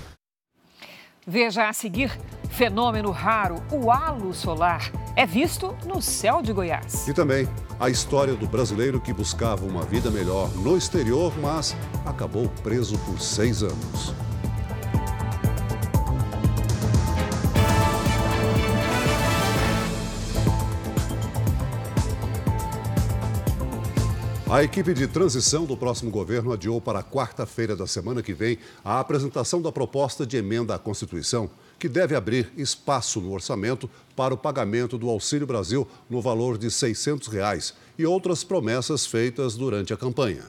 [1.26, 2.12] Veja a seguir:
[2.50, 7.08] fenômeno raro, o halo solar, é visto no céu de Goiás.
[7.08, 7.48] E também
[7.80, 13.20] a história do brasileiro que buscava uma vida melhor no exterior, mas acabou preso por
[13.20, 14.14] seis anos.
[24.52, 29.00] A equipe de transição do próximo governo adiou para quarta-feira da semana que vem a
[29.00, 31.48] apresentação da proposta de emenda à Constituição,
[31.78, 36.72] que deve abrir espaço no orçamento para o pagamento do Auxílio Brasil no valor de
[36.72, 40.46] 600 reais e outras promessas feitas durante a campanha.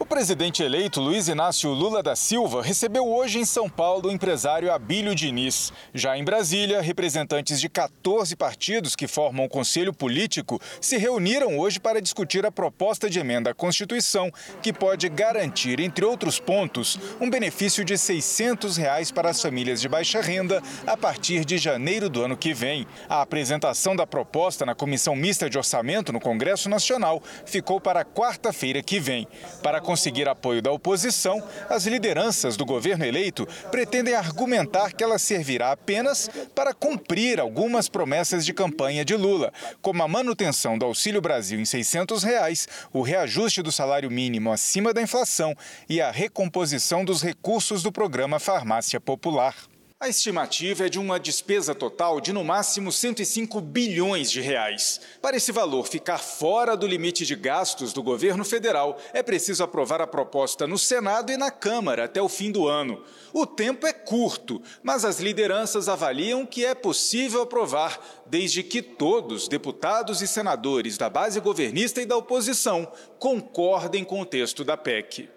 [0.00, 4.72] O presidente eleito Luiz Inácio Lula da Silva recebeu hoje em São Paulo o empresário
[4.72, 5.72] Abílio Diniz.
[5.92, 11.80] Já em Brasília, representantes de 14 partidos que formam o Conselho Político se reuniram hoje
[11.80, 14.30] para discutir a proposta de emenda à Constituição
[14.62, 19.88] que pode garantir, entre outros pontos, um benefício de 600 reais para as famílias de
[19.88, 22.86] baixa renda a partir de janeiro do ano que vem.
[23.08, 28.80] A apresentação da proposta na Comissão Mista de Orçamento no Congresso Nacional ficou para quarta-feira
[28.80, 29.26] que vem.
[29.60, 35.72] Para conseguir apoio da oposição, as lideranças do governo eleito pretendem argumentar que ela servirá
[35.72, 41.58] apenas para cumprir algumas promessas de campanha de Lula, como a manutenção do Auxílio Brasil
[41.58, 45.56] em 600 reais, o reajuste do salário mínimo acima da inflação
[45.88, 49.54] e a recomposição dos recursos do programa Farmácia Popular.
[50.00, 55.00] A estimativa é de uma despesa total de no máximo 105 bilhões de reais.
[55.20, 60.00] Para esse valor ficar fora do limite de gastos do governo federal, é preciso aprovar
[60.00, 63.02] a proposta no Senado e na Câmara até o fim do ano.
[63.32, 69.48] O tempo é curto, mas as lideranças avaliam que é possível aprovar, desde que todos,
[69.48, 72.86] deputados e senadores da base governista e da oposição,
[73.18, 75.28] concordem com o texto da PEC.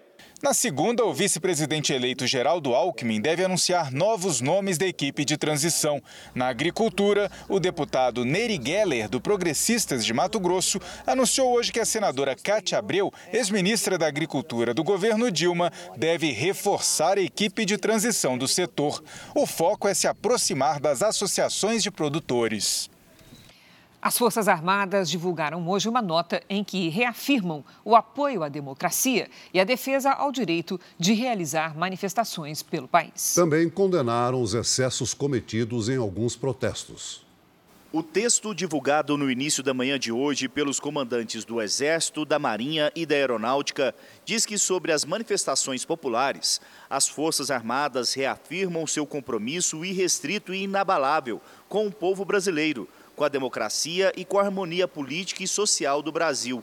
[0.42, 6.02] Na segunda, o vice-presidente eleito Geraldo Alckmin deve anunciar novos nomes da equipe de transição.
[6.34, 11.84] Na agricultura, o deputado Neri Geller, do Progressistas de Mato Grosso, anunciou hoje que a
[11.84, 18.36] senadora Cátia Abreu, ex-ministra da Agricultura do governo Dilma, deve reforçar a equipe de transição
[18.36, 19.00] do setor.
[19.36, 22.90] O foco é se aproximar das associações de produtores.
[24.02, 29.60] As Forças Armadas divulgaram hoje uma nota em que reafirmam o apoio à democracia e
[29.60, 33.32] a defesa ao direito de realizar manifestações pelo país.
[33.32, 37.24] Também condenaram os excessos cometidos em alguns protestos.
[37.92, 42.90] O texto divulgado no início da manhã de hoje pelos comandantes do Exército, da Marinha
[42.96, 43.94] e da Aeronáutica
[44.24, 51.40] diz que sobre as manifestações populares, as Forças Armadas reafirmam seu compromisso irrestrito e inabalável
[51.68, 52.88] com o povo brasileiro
[53.22, 56.60] com a democracia e com a harmonia política e social do Brasil.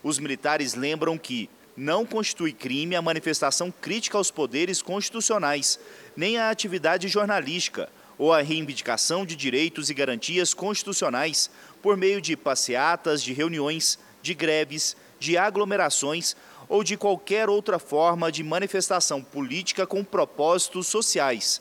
[0.00, 5.76] Os militares lembram que não constitui crime a manifestação crítica aos poderes constitucionais,
[6.16, 11.50] nem a atividade jornalística ou a reivindicação de direitos e garantias constitucionais
[11.82, 16.36] por meio de passeatas, de reuniões, de greves, de aglomerações
[16.68, 21.60] ou de qualquer outra forma de manifestação política com propósitos sociais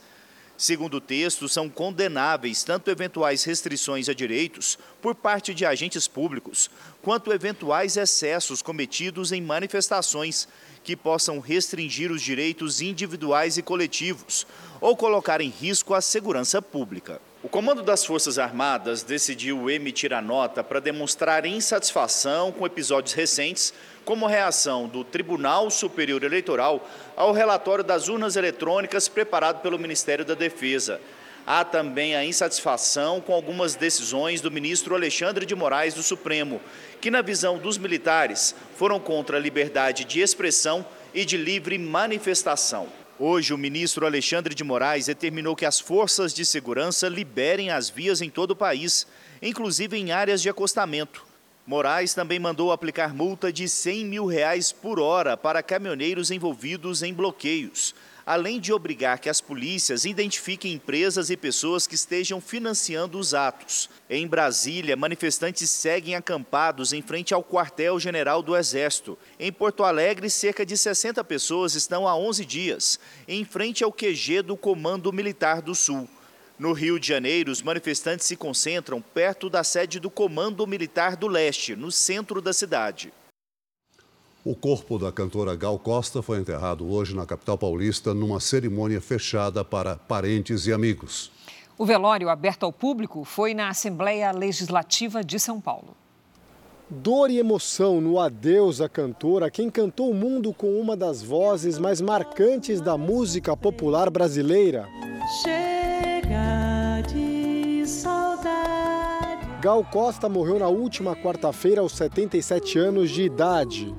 [0.58, 6.72] Segundo o texto, são condenáveis tanto eventuais restrições a direitos por parte de agentes públicos,
[7.00, 10.48] quanto eventuais excessos cometidos em manifestações
[10.84, 14.48] que possam restringir os direitos individuais e coletivos
[14.82, 17.22] ou colocar em risco a segurança pública.
[17.48, 23.74] O Comando das Forças Armadas decidiu emitir a nota para demonstrar insatisfação com episódios recentes
[24.04, 26.86] como reação do Tribunal Superior Eleitoral
[27.16, 31.00] ao relatório das urnas eletrônicas preparado pelo Ministério da Defesa.
[31.46, 36.60] Há também a insatisfação com algumas decisões do ministro Alexandre de Moraes do Supremo,
[37.00, 42.90] que, na visão dos militares, foram contra a liberdade de expressão e de livre manifestação.
[43.20, 48.22] Hoje, o ministro Alexandre de Moraes determinou que as forças de segurança liberem as vias
[48.22, 49.08] em todo o país,
[49.42, 51.26] inclusive em áreas de acostamento.
[51.66, 57.12] Moraes também mandou aplicar multa de 100 mil reais por hora para caminhoneiros envolvidos em
[57.12, 57.96] bloqueios,
[58.28, 63.90] além de obrigar que as polícias identifiquem empresas e pessoas que estejam financiando os atos.
[64.10, 69.18] Em Brasília, manifestantes seguem acampados em frente ao quartel-general do Exército.
[69.40, 73.00] Em Porto Alegre, cerca de 60 pessoas estão há 11 dias,
[73.30, 76.06] em frente ao QG do Comando Militar do Sul.
[76.60, 81.28] No Rio de Janeiro, os manifestantes se concentram perto da sede do Comando Militar do
[81.28, 83.14] Leste, no centro da cidade.
[84.50, 89.62] O corpo da cantora Gal Costa foi enterrado hoje na capital paulista numa cerimônia fechada
[89.62, 91.30] para parentes e amigos.
[91.78, 95.98] O velório aberto ao público foi na Assembleia Legislativa de São Paulo.
[96.90, 101.78] Dor e emoção no adeus à cantora, quem cantou o mundo com uma das vozes
[101.78, 104.88] mais marcantes da música popular brasileira.
[105.44, 109.46] Chega de saudade.
[109.62, 113.94] Gal Costa morreu na última quarta-feira aos 77 anos de idade.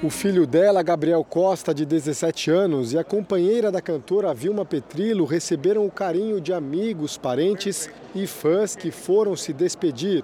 [0.00, 5.24] O filho dela, Gabriel Costa, de 17 anos, e a companheira da cantora Vilma Petrilo
[5.24, 10.22] receberam o carinho de amigos, parentes e fãs que foram se despedir.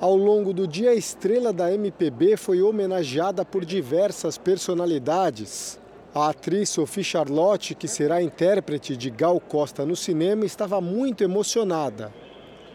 [0.00, 5.78] Ao longo do dia, a estrela da MPB foi homenageada por diversas personalidades.
[6.14, 12.10] A atriz Sophie Charlotte, que será intérprete de Gal Costa no cinema, estava muito emocionada.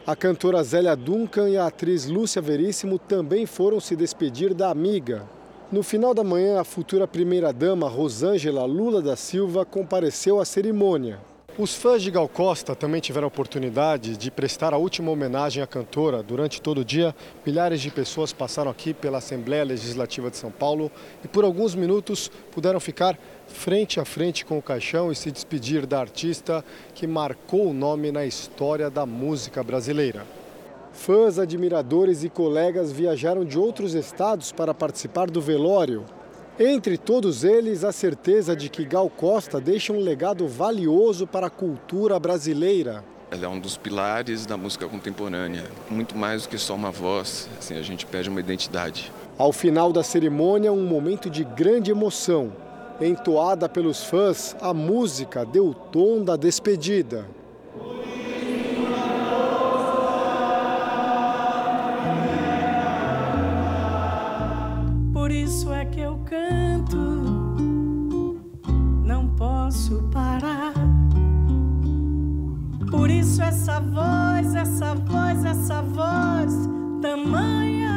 [0.06, 5.39] A cantora Zélia Duncan e a atriz Lúcia Veríssimo também foram se despedir da amiga.
[5.72, 11.20] No final da manhã, a futura primeira-dama Rosângela Lula da Silva compareceu à cerimônia.
[11.60, 15.68] Os fãs de Gal Costa também tiveram a oportunidade de prestar a última homenagem à
[15.68, 16.24] cantora.
[16.24, 17.16] Durante todo o dia,
[17.46, 20.92] milhares de pessoas passaram aqui pela Assembleia Legislativa de São Paulo
[21.24, 23.16] e por alguns minutos puderam ficar
[23.48, 26.66] frente a frente com o caixão e se despedir da artista
[26.96, 30.39] que marcou o nome na história da música brasileira.
[31.00, 36.04] Fãs, admiradores e colegas viajaram de outros estados para participar do velório.
[36.60, 41.50] Entre todos eles, a certeza de que Gal Costa deixa um legado valioso para a
[41.50, 43.02] cultura brasileira.
[43.32, 47.50] Ela é um dos pilares da música contemporânea, muito mais do que só uma voz,
[47.58, 49.10] assim, a gente pede uma identidade.
[49.38, 52.52] Ao final da cerimônia, um momento de grande emoção.
[53.00, 57.39] Entoada pelos fãs, a música deu o tom da despedida.
[65.70, 66.98] Isso é que eu canto,
[69.06, 70.74] não posso parar.
[72.90, 76.52] Por isso essa voz, essa voz, essa voz
[77.04, 77.94] tamanha.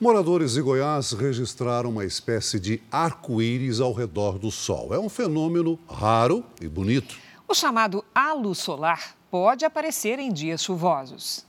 [0.00, 4.94] Moradores de Goiás registraram uma espécie de arco-íris ao redor do Sol.
[4.94, 7.14] É um fenômeno raro e bonito.
[7.46, 11.46] O chamado halo solar pode aparecer em dias chuvosos.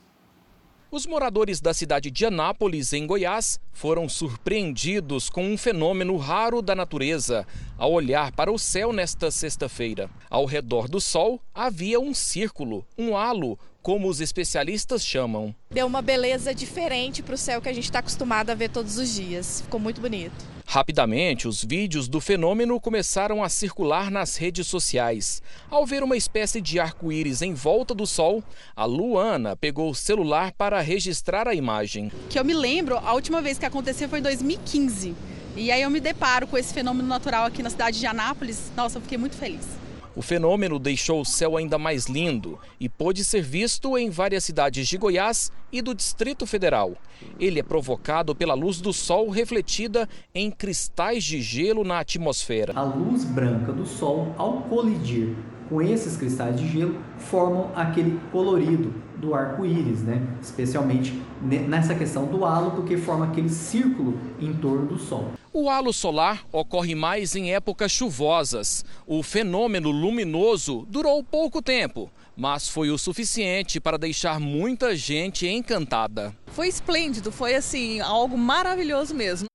[0.90, 6.74] Os moradores da cidade de Anápolis, em Goiás, foram surpreendidos com um fenômeno raro da
[6.74, 10.08] natureza ao olhar para o céu nesta sexta-feira.
[10.30, 15.54] Ao redor do Sol havia um círculo, um halo, como os especialistas chamam.
[15.70, 18.96] Deu uma beleza diferente para o céu que a gente está acostumado a ver todos
[18.96, 19.60] os dias.
[19.60, 20.57] Ficou muito bonito.
[20.70, 25.40] Rapidamente, os vídeos do fenômeno começaram a circular nas redes sociais.
[25.70, 28.44] Ao ver uma espécie de arco-íris em volta do Sol,
[28.76, 32.12] a Luana pegou o celular para registrar a imagem.
[32.28, 35.14] Que eu me lembro, a última vez que aconteceu foi em 2015.
[35.56, 38.70] E aí eu me deparo com esse fenômeno natural aqui na cidade de Anápolis.
[38.76, 39.87] Nossa, eu fiquei muito feliz.
[40.18, 44.88] O fenômeno deixou o céu ainda mais lindo e pôde ser visto em várias cidades
[44.88, 46.94] de Goiás e do Distrito Federal.
[47.38, 52.72] Ele é provocado pela luz do sol refletida em cristais de gelo na atmosfera.
[52.74, 55.36] A luz branca do sol, ao colidir
[55.68, 60.20] com esses cristais de gelo, formam aquele colorido do arco-íris, né?
[60.42, 65.30] especialmente nessa questão do halo, porque forma aquele círculo em torno do Sol.
[65.60, 68.84] O halo solar ocorre mais em épocas chuvosas.
[69.04, 76.32] O fenômeno luminoso durou pouco tempo, mas foi o suficiente para deixar muita gente encantada.
[76.46, 79.48] Foi esplêndido, foi assim, algo maravilhoso mesmo.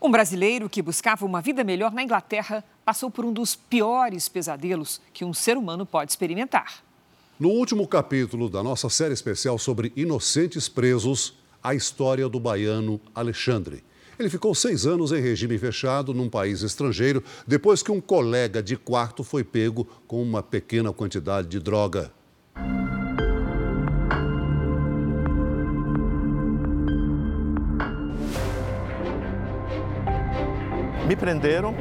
[0.00, 5.00] Um brasileiro que buscava uma vida melhor na Inglaterra passou por um dos piores pesadelos
[5.12, 6.84] que um ser humano pode experimentar.
[7.36, 13.82] No último capítulo da nossa série especial sobre inocentes presos, a história do baiano Alexandre.
[14.18, 18.76] Ele ficou seis anos em regime fechado num país estrangeiro depois que um colega de
[18.76, 22.12] quarto foi pego com uma pequena quantidade de droga.
[31.06, 31.74] Me prenderam,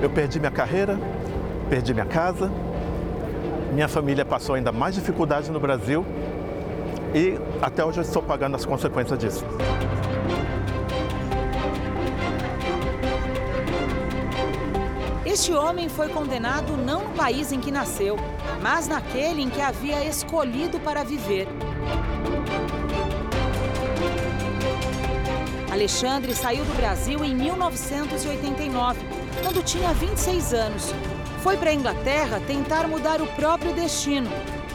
[0.00, 0.98] eu perdi minha carreira,
[1.68, 2.50] perdi minha casa,
[3.72, 6.06] minha família passou ainda mais dificuldade no Brasil
[7.14, 9.44] e até hoje eu estou pagando as consequências disso.
[15.36, 18.16] Este homem foi condenado não no país em que nasceu,
[18.62, 21.46] mas naquele em que havia escolhido para viver.
[25.70, 28.98] Alexandre saiu do Brasil em 1989,
[29.42, 30.94] quando tinha 26 anos.
[31.42, 34.30] Foi para a Inglaterra tentar mudar o próprio destino,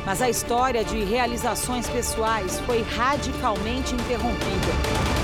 [0.05, 5.20] mas a história de realizações pessoais foi radicalmente interrompida.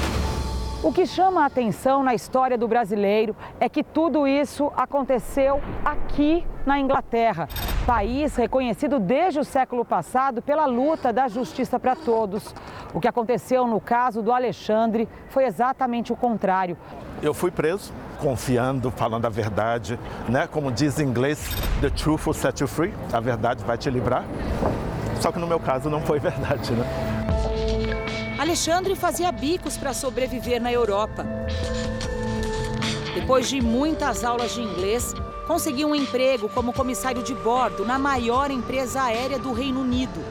[0.84, 6.46] O que chama a atenção na história do brasileiro é que tudo isso aconteceu aqui
[6.68, 7.50] na Inglaterra,
[7.84, 12.54] país reconhecido desde o século passado pela luta da justiça para todos.
[12.94, 16.78] O que aconteceu no caso do Alexandre foi exatamente o contrário.
[17.24, 20.00] Eu fui preso confiando, falando a verdade,
[20.30, 20.46] né?
[20.46, 24.24] Como diz em inglês, the truth will set you free, a verdade vai te livrar.
[25.20, 27.07] Só que no meu caso não foi verdade, né?
[28.48, 31.26] Alexandre fazia bicos para sobreviver na Europa.
[33.14, 35.14] Depois de muitas aulas de inglês,
[35.46, 40.24] conseguiu um emprego como comissário de bordo na maior empresa aérea do Reino Unido.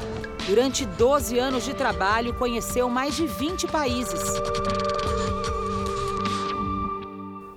[0.46, 4.22] Durante 12 anos de trabalho, conheceu mais de 20 países.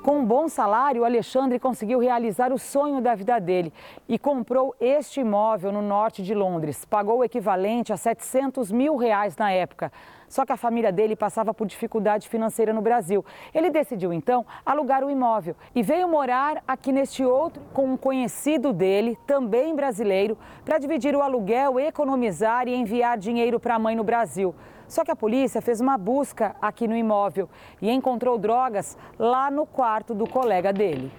[0.03, 3.71] Com um bom salário, Alexandre conseguiu realizar o sonho da vida dele
[4.09, 6.83] e comprou este imóvel no norte de Londres.
[6.83, 9.89] Pagou o equivalente a 700 mil reais na época.
[10.29, 13.25] Só que a família dele passava por dificuldade financeira no Brasil.
[13.53, 18.71] Ele decidiu então alugar o imóvel e veio morar aqui neste outro com um conhecido
[18.71, 24.03] dele, também brasileiro, para dividir o aluguel, economizar e enviar dinheiro para a mãe no
[24.03, 24.53] Brasil.
[24.87, 27.49] Só que a polícia fez uma busca aqui no imóvel
[27.81, 31.11] e encontrou drogas lá no quarto do colega dele.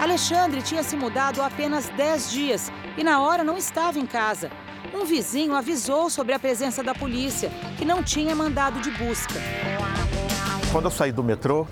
[0.00, 4.50] Alexandre tinha se mudado há apenas 10 dias e na hora não estava em casa.
[4.92, 9.34] Um vizinho avisou sobre a presença da polícia, que não tinha mandado de busca.
[10.72, 11.66] Quando eu saí do metrô,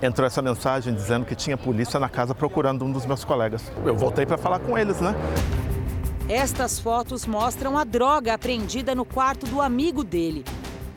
[0.00, 3.72] entrou essa mensagem dizendo que tinha polícia na casa procurando um dos meus colegas.
[3.84, 5.14] Eu voltei para falar com eles, né?
[6.28, 10.44] Estas fotos mostram a droga apreendida no quarto do amigo dele: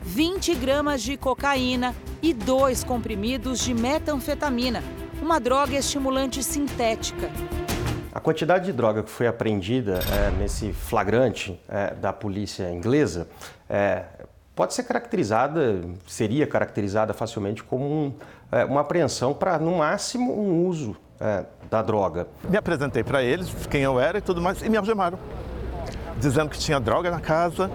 [0.02, 4.82] 20 gramas de cocaína e dois comprimidos de metanfetamina,
[5.20, 7.30] uma droga estimulante sintética.
[8.18, 13.28] A quantidade de droga que foi apreendida é, nesse flagrante é, da polícia inglesa
[13.70, 14.02] é,
[14.56, 18.12] pode ser caracterizada, seria caracterizada facilmente como um,
[18.50, 22.26] é, uma apreensão para, no máximo, um uso é, da droga.
[22.50, 25.16] Me apresentei para eles, quem eu era e tudo mais, e me algemaram,
[26.16, 27.70] dizendo que tinha droga na casa.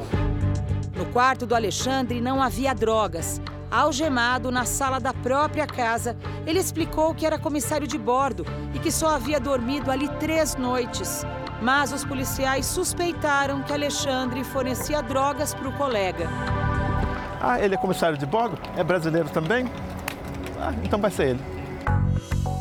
[0.93, 3.39] No quarto do Alexandre não havia drogas,
[3.73, 6.15] algemado na sala da própria casa,
[6.45, 11.25] ele explicou que era comissário de bordo e que só havia dormido ali três noites.
[11.61, 16.29] Mas os policiais suspeitaram que Alexandre fornecia drogas para o colega.
[17.41, 18.57] Ah, ele é comissário de bordo?
[18.77, 19.65] É brasileiro também?
[20.59, 21.39] Ah, então vai ser ele.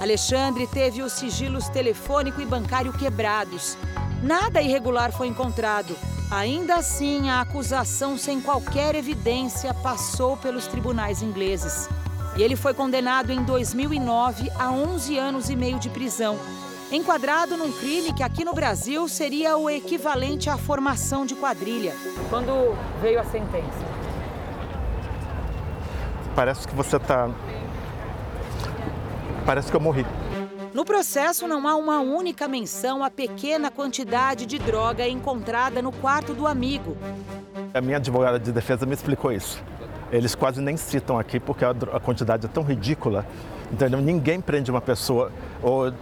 [0.00, 3.76] Alexandre teve os sigilos telefônico e bancário quebrados.
[4.22, 5.94] Nada irregular foi encontrado.
[6.32, 11.90] Ainda assim, a acusação sem qualquer evidência passou pelos tribunais ingleses.
[12.38, 16.38] E ele foi condenado em 2009 a 11 anos e meio de prisão,
[16.90, 21.94] enquadrado num crime que aqui no Brasil seria o equivalente à formação de quadrilha.
[22.30, 23.84] Quando veio a sentença?
[26.34, 27.28] Parece que você está.
[29.44, 30.06] Parece que eu morri.
[30.74, 36.32] No processo, não há uma única menção à pequena quantidade de droga encontrada no quarto
[36.32, 36.96] do amigo.
[37.74, 39.62] A minha advogada de defesa me explicou isso.
[40.10, 43.26] Eles quase nem citam aqui porque a quantidade é tão ridícula.
[43.70, 44.00] Entendeu?
[44.00, 45.30] Ninguém prende uma pessoa
[45.62, 45.92] ou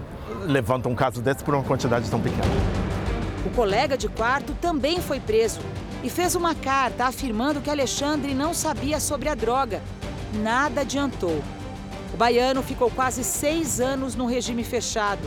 [0.43, 2.45] levanta um caso desse por uma quantidade tão pequena.
[3.45, 5.59] O colega de quarto também foi preso
[6.05, 9.83] e fez uma carta afirmando que Alexandre não sabia sobre a droga.
[10.33, 11.43] Nada adiantou.
[12.13, 15.23] O baiano ficou quase seis anos no regime fechado.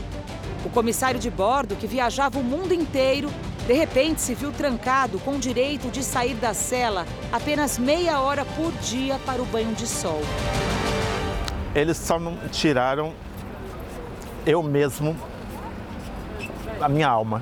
[0.65, 3.29] O comissário de bordo, que viajava o mundo inteiro,
[3.65, 8.43] de repente se viu trancado com o direito de sair da cela apenas meia hora
[8.43, 10.21] por dia para o banho de sol.
[11.73, 13.13] Eles só não tiraram
[14.45, 15.15] eu mesmo,
[16.81, 17.41] a minha alma,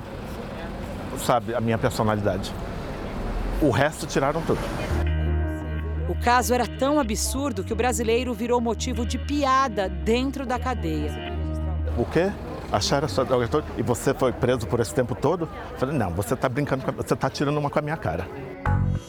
[1.18, 2.52] sabe, a minha personalidade.
[3.60, 4.60] O resto tiraram tudo.
[6.22, 11.34] O caso era tão absurdo que o brasileiro virou motivo de piada dentro da cadeia.
[11.98, 12.30] O quê?
[12.70, 13.66] Acharam sua droga toda?
[13.76, 15.48] E você foi preso por esse tempo todo?
[15.76, 16.92] Falei, não, você está brincando, com...
[16.92, 18.28] você está tirando uma com a minha cara.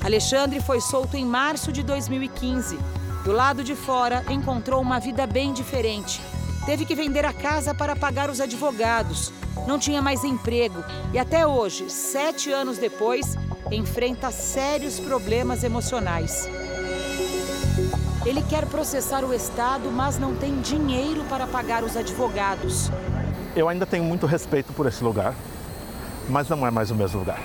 [0.04, 2.80] Alexandre foi solto em março de 2015.
[3.24, 6.20] Do lado de fora, encontrou uma vida bem diferente.
[6.66, 9.32] Teve que vender a casa para pagar os advogados.
[9.68, 10.84] Não tinha mais emprego
[11.14, 13.38] e até hoje, sete anos depois,
[13.72, 16.50] enfrenta sérios problemas emocionais.
[18.26, 22.90] Ele quer processar o Estado, mas não tem dinheiro para pagar os advogados.
[23.54, 25.36] Eu ainda tenho muito respeito por esse lugar,
[26.30, 27.40] mas não é mais o mesmo lugar.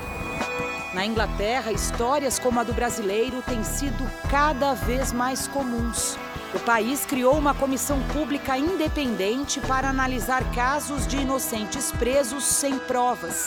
[0.94, 6.16] Na Inglaterra, histórias como a do brasileiro têm sido cada vez mais comuns.
[6.54, 13.46] O país criou uma comissão pública independente para analisar casos de inocentes presos sem provas.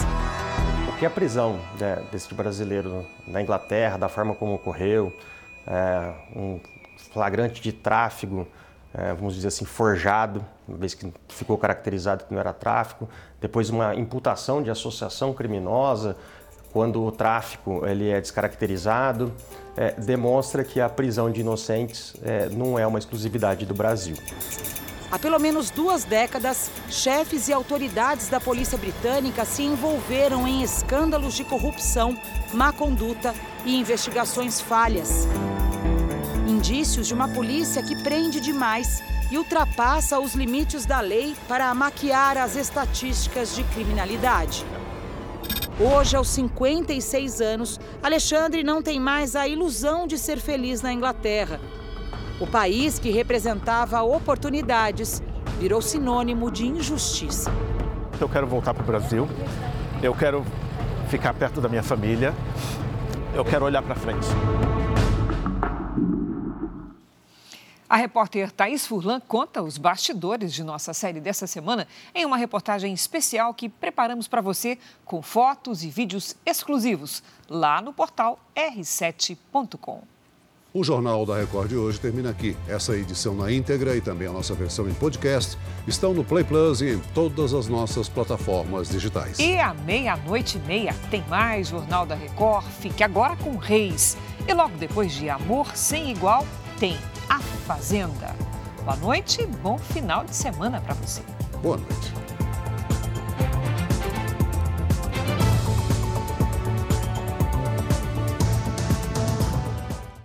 [0.86, 5.12] Porque a prisão né, desse brasileiro na Inglaterra, da forma como ocorreu,
[5.66, 6.60] é, um
[7.12, 8.48] flagrante de tráfego,
[8.94, 13.08] é, vamos dizer assim, forjado, uma vez que ficou caracterizado que não era tráfico.
[13.40, 16.18] Depois uma imputação de associação criminosa,
[16.72, 19.34] quando o tráfico ele é descaracterizado,
[19.76, 24.16] é, demonstra que a prisão de inocentes é, não é uma exclusividade do Brasil.
[25.12, 31.34] Há pelo menos duas décadas, chefes e autoridades da polícia britânica se envolveram em escândalos
[31.34, 32.18] de corrupção,
[32.54, 33.34] má conduta
[33.66, 35.28] e investigações falhas.
[36.72, 42.38] Indícios de uma polícia que prende demais e ultrapassa os limites da lei para maquiar
[42.38, 44.66] as estatísticas de criminalidade.
[45.78, 51.60] Hoje, aos 56 anos, Alexandre não tem mais a ilusão de ser feliz na Inglaterra.
[52.40, 55.22] O país que representava oportunidades
[55.60, 57.52] virou sinônimo de injustiça.
[58.18, 59.28] Eu quero voltar para o Brasil,
[60.02, 60.46] eu quero
[61.10, 62.34] ficar perto da minha família,
[63.36, 64.30] eu quero olhar para frente.
[67.92, 71.86] A repórter Thaís Furlan conta os bastidores de nossa série dessa semana
[72.16, 77.92] em uma reportagem especial que preparamos para você com fotos e vídeos exclusivos lá no
[77.92, 80.04] portal r7.com.
[80.74, 82.56] O Jornal da Record de hoje termina aqui.
[82.66, 86.80] Essa edição na íntegra e também a nossa versão em podcast estão no Play Plus
[86.80, 89.38] e em todas as nossas plataformas digitais.
[89.38, 92.66] E à meia-noite e meia tem mais Jornal da Record.
[92.68, 94.16] Fique agora com Reis.
[94.48, 96.48] E logo depois de Amor Sem Igual,
[96.80, 96.98] tem
[97.32, 98.36] a Fazenda.
[98.84, 101.22] Boa noite e bom final de semana para você.
[101.64, 102.14] Boa noite.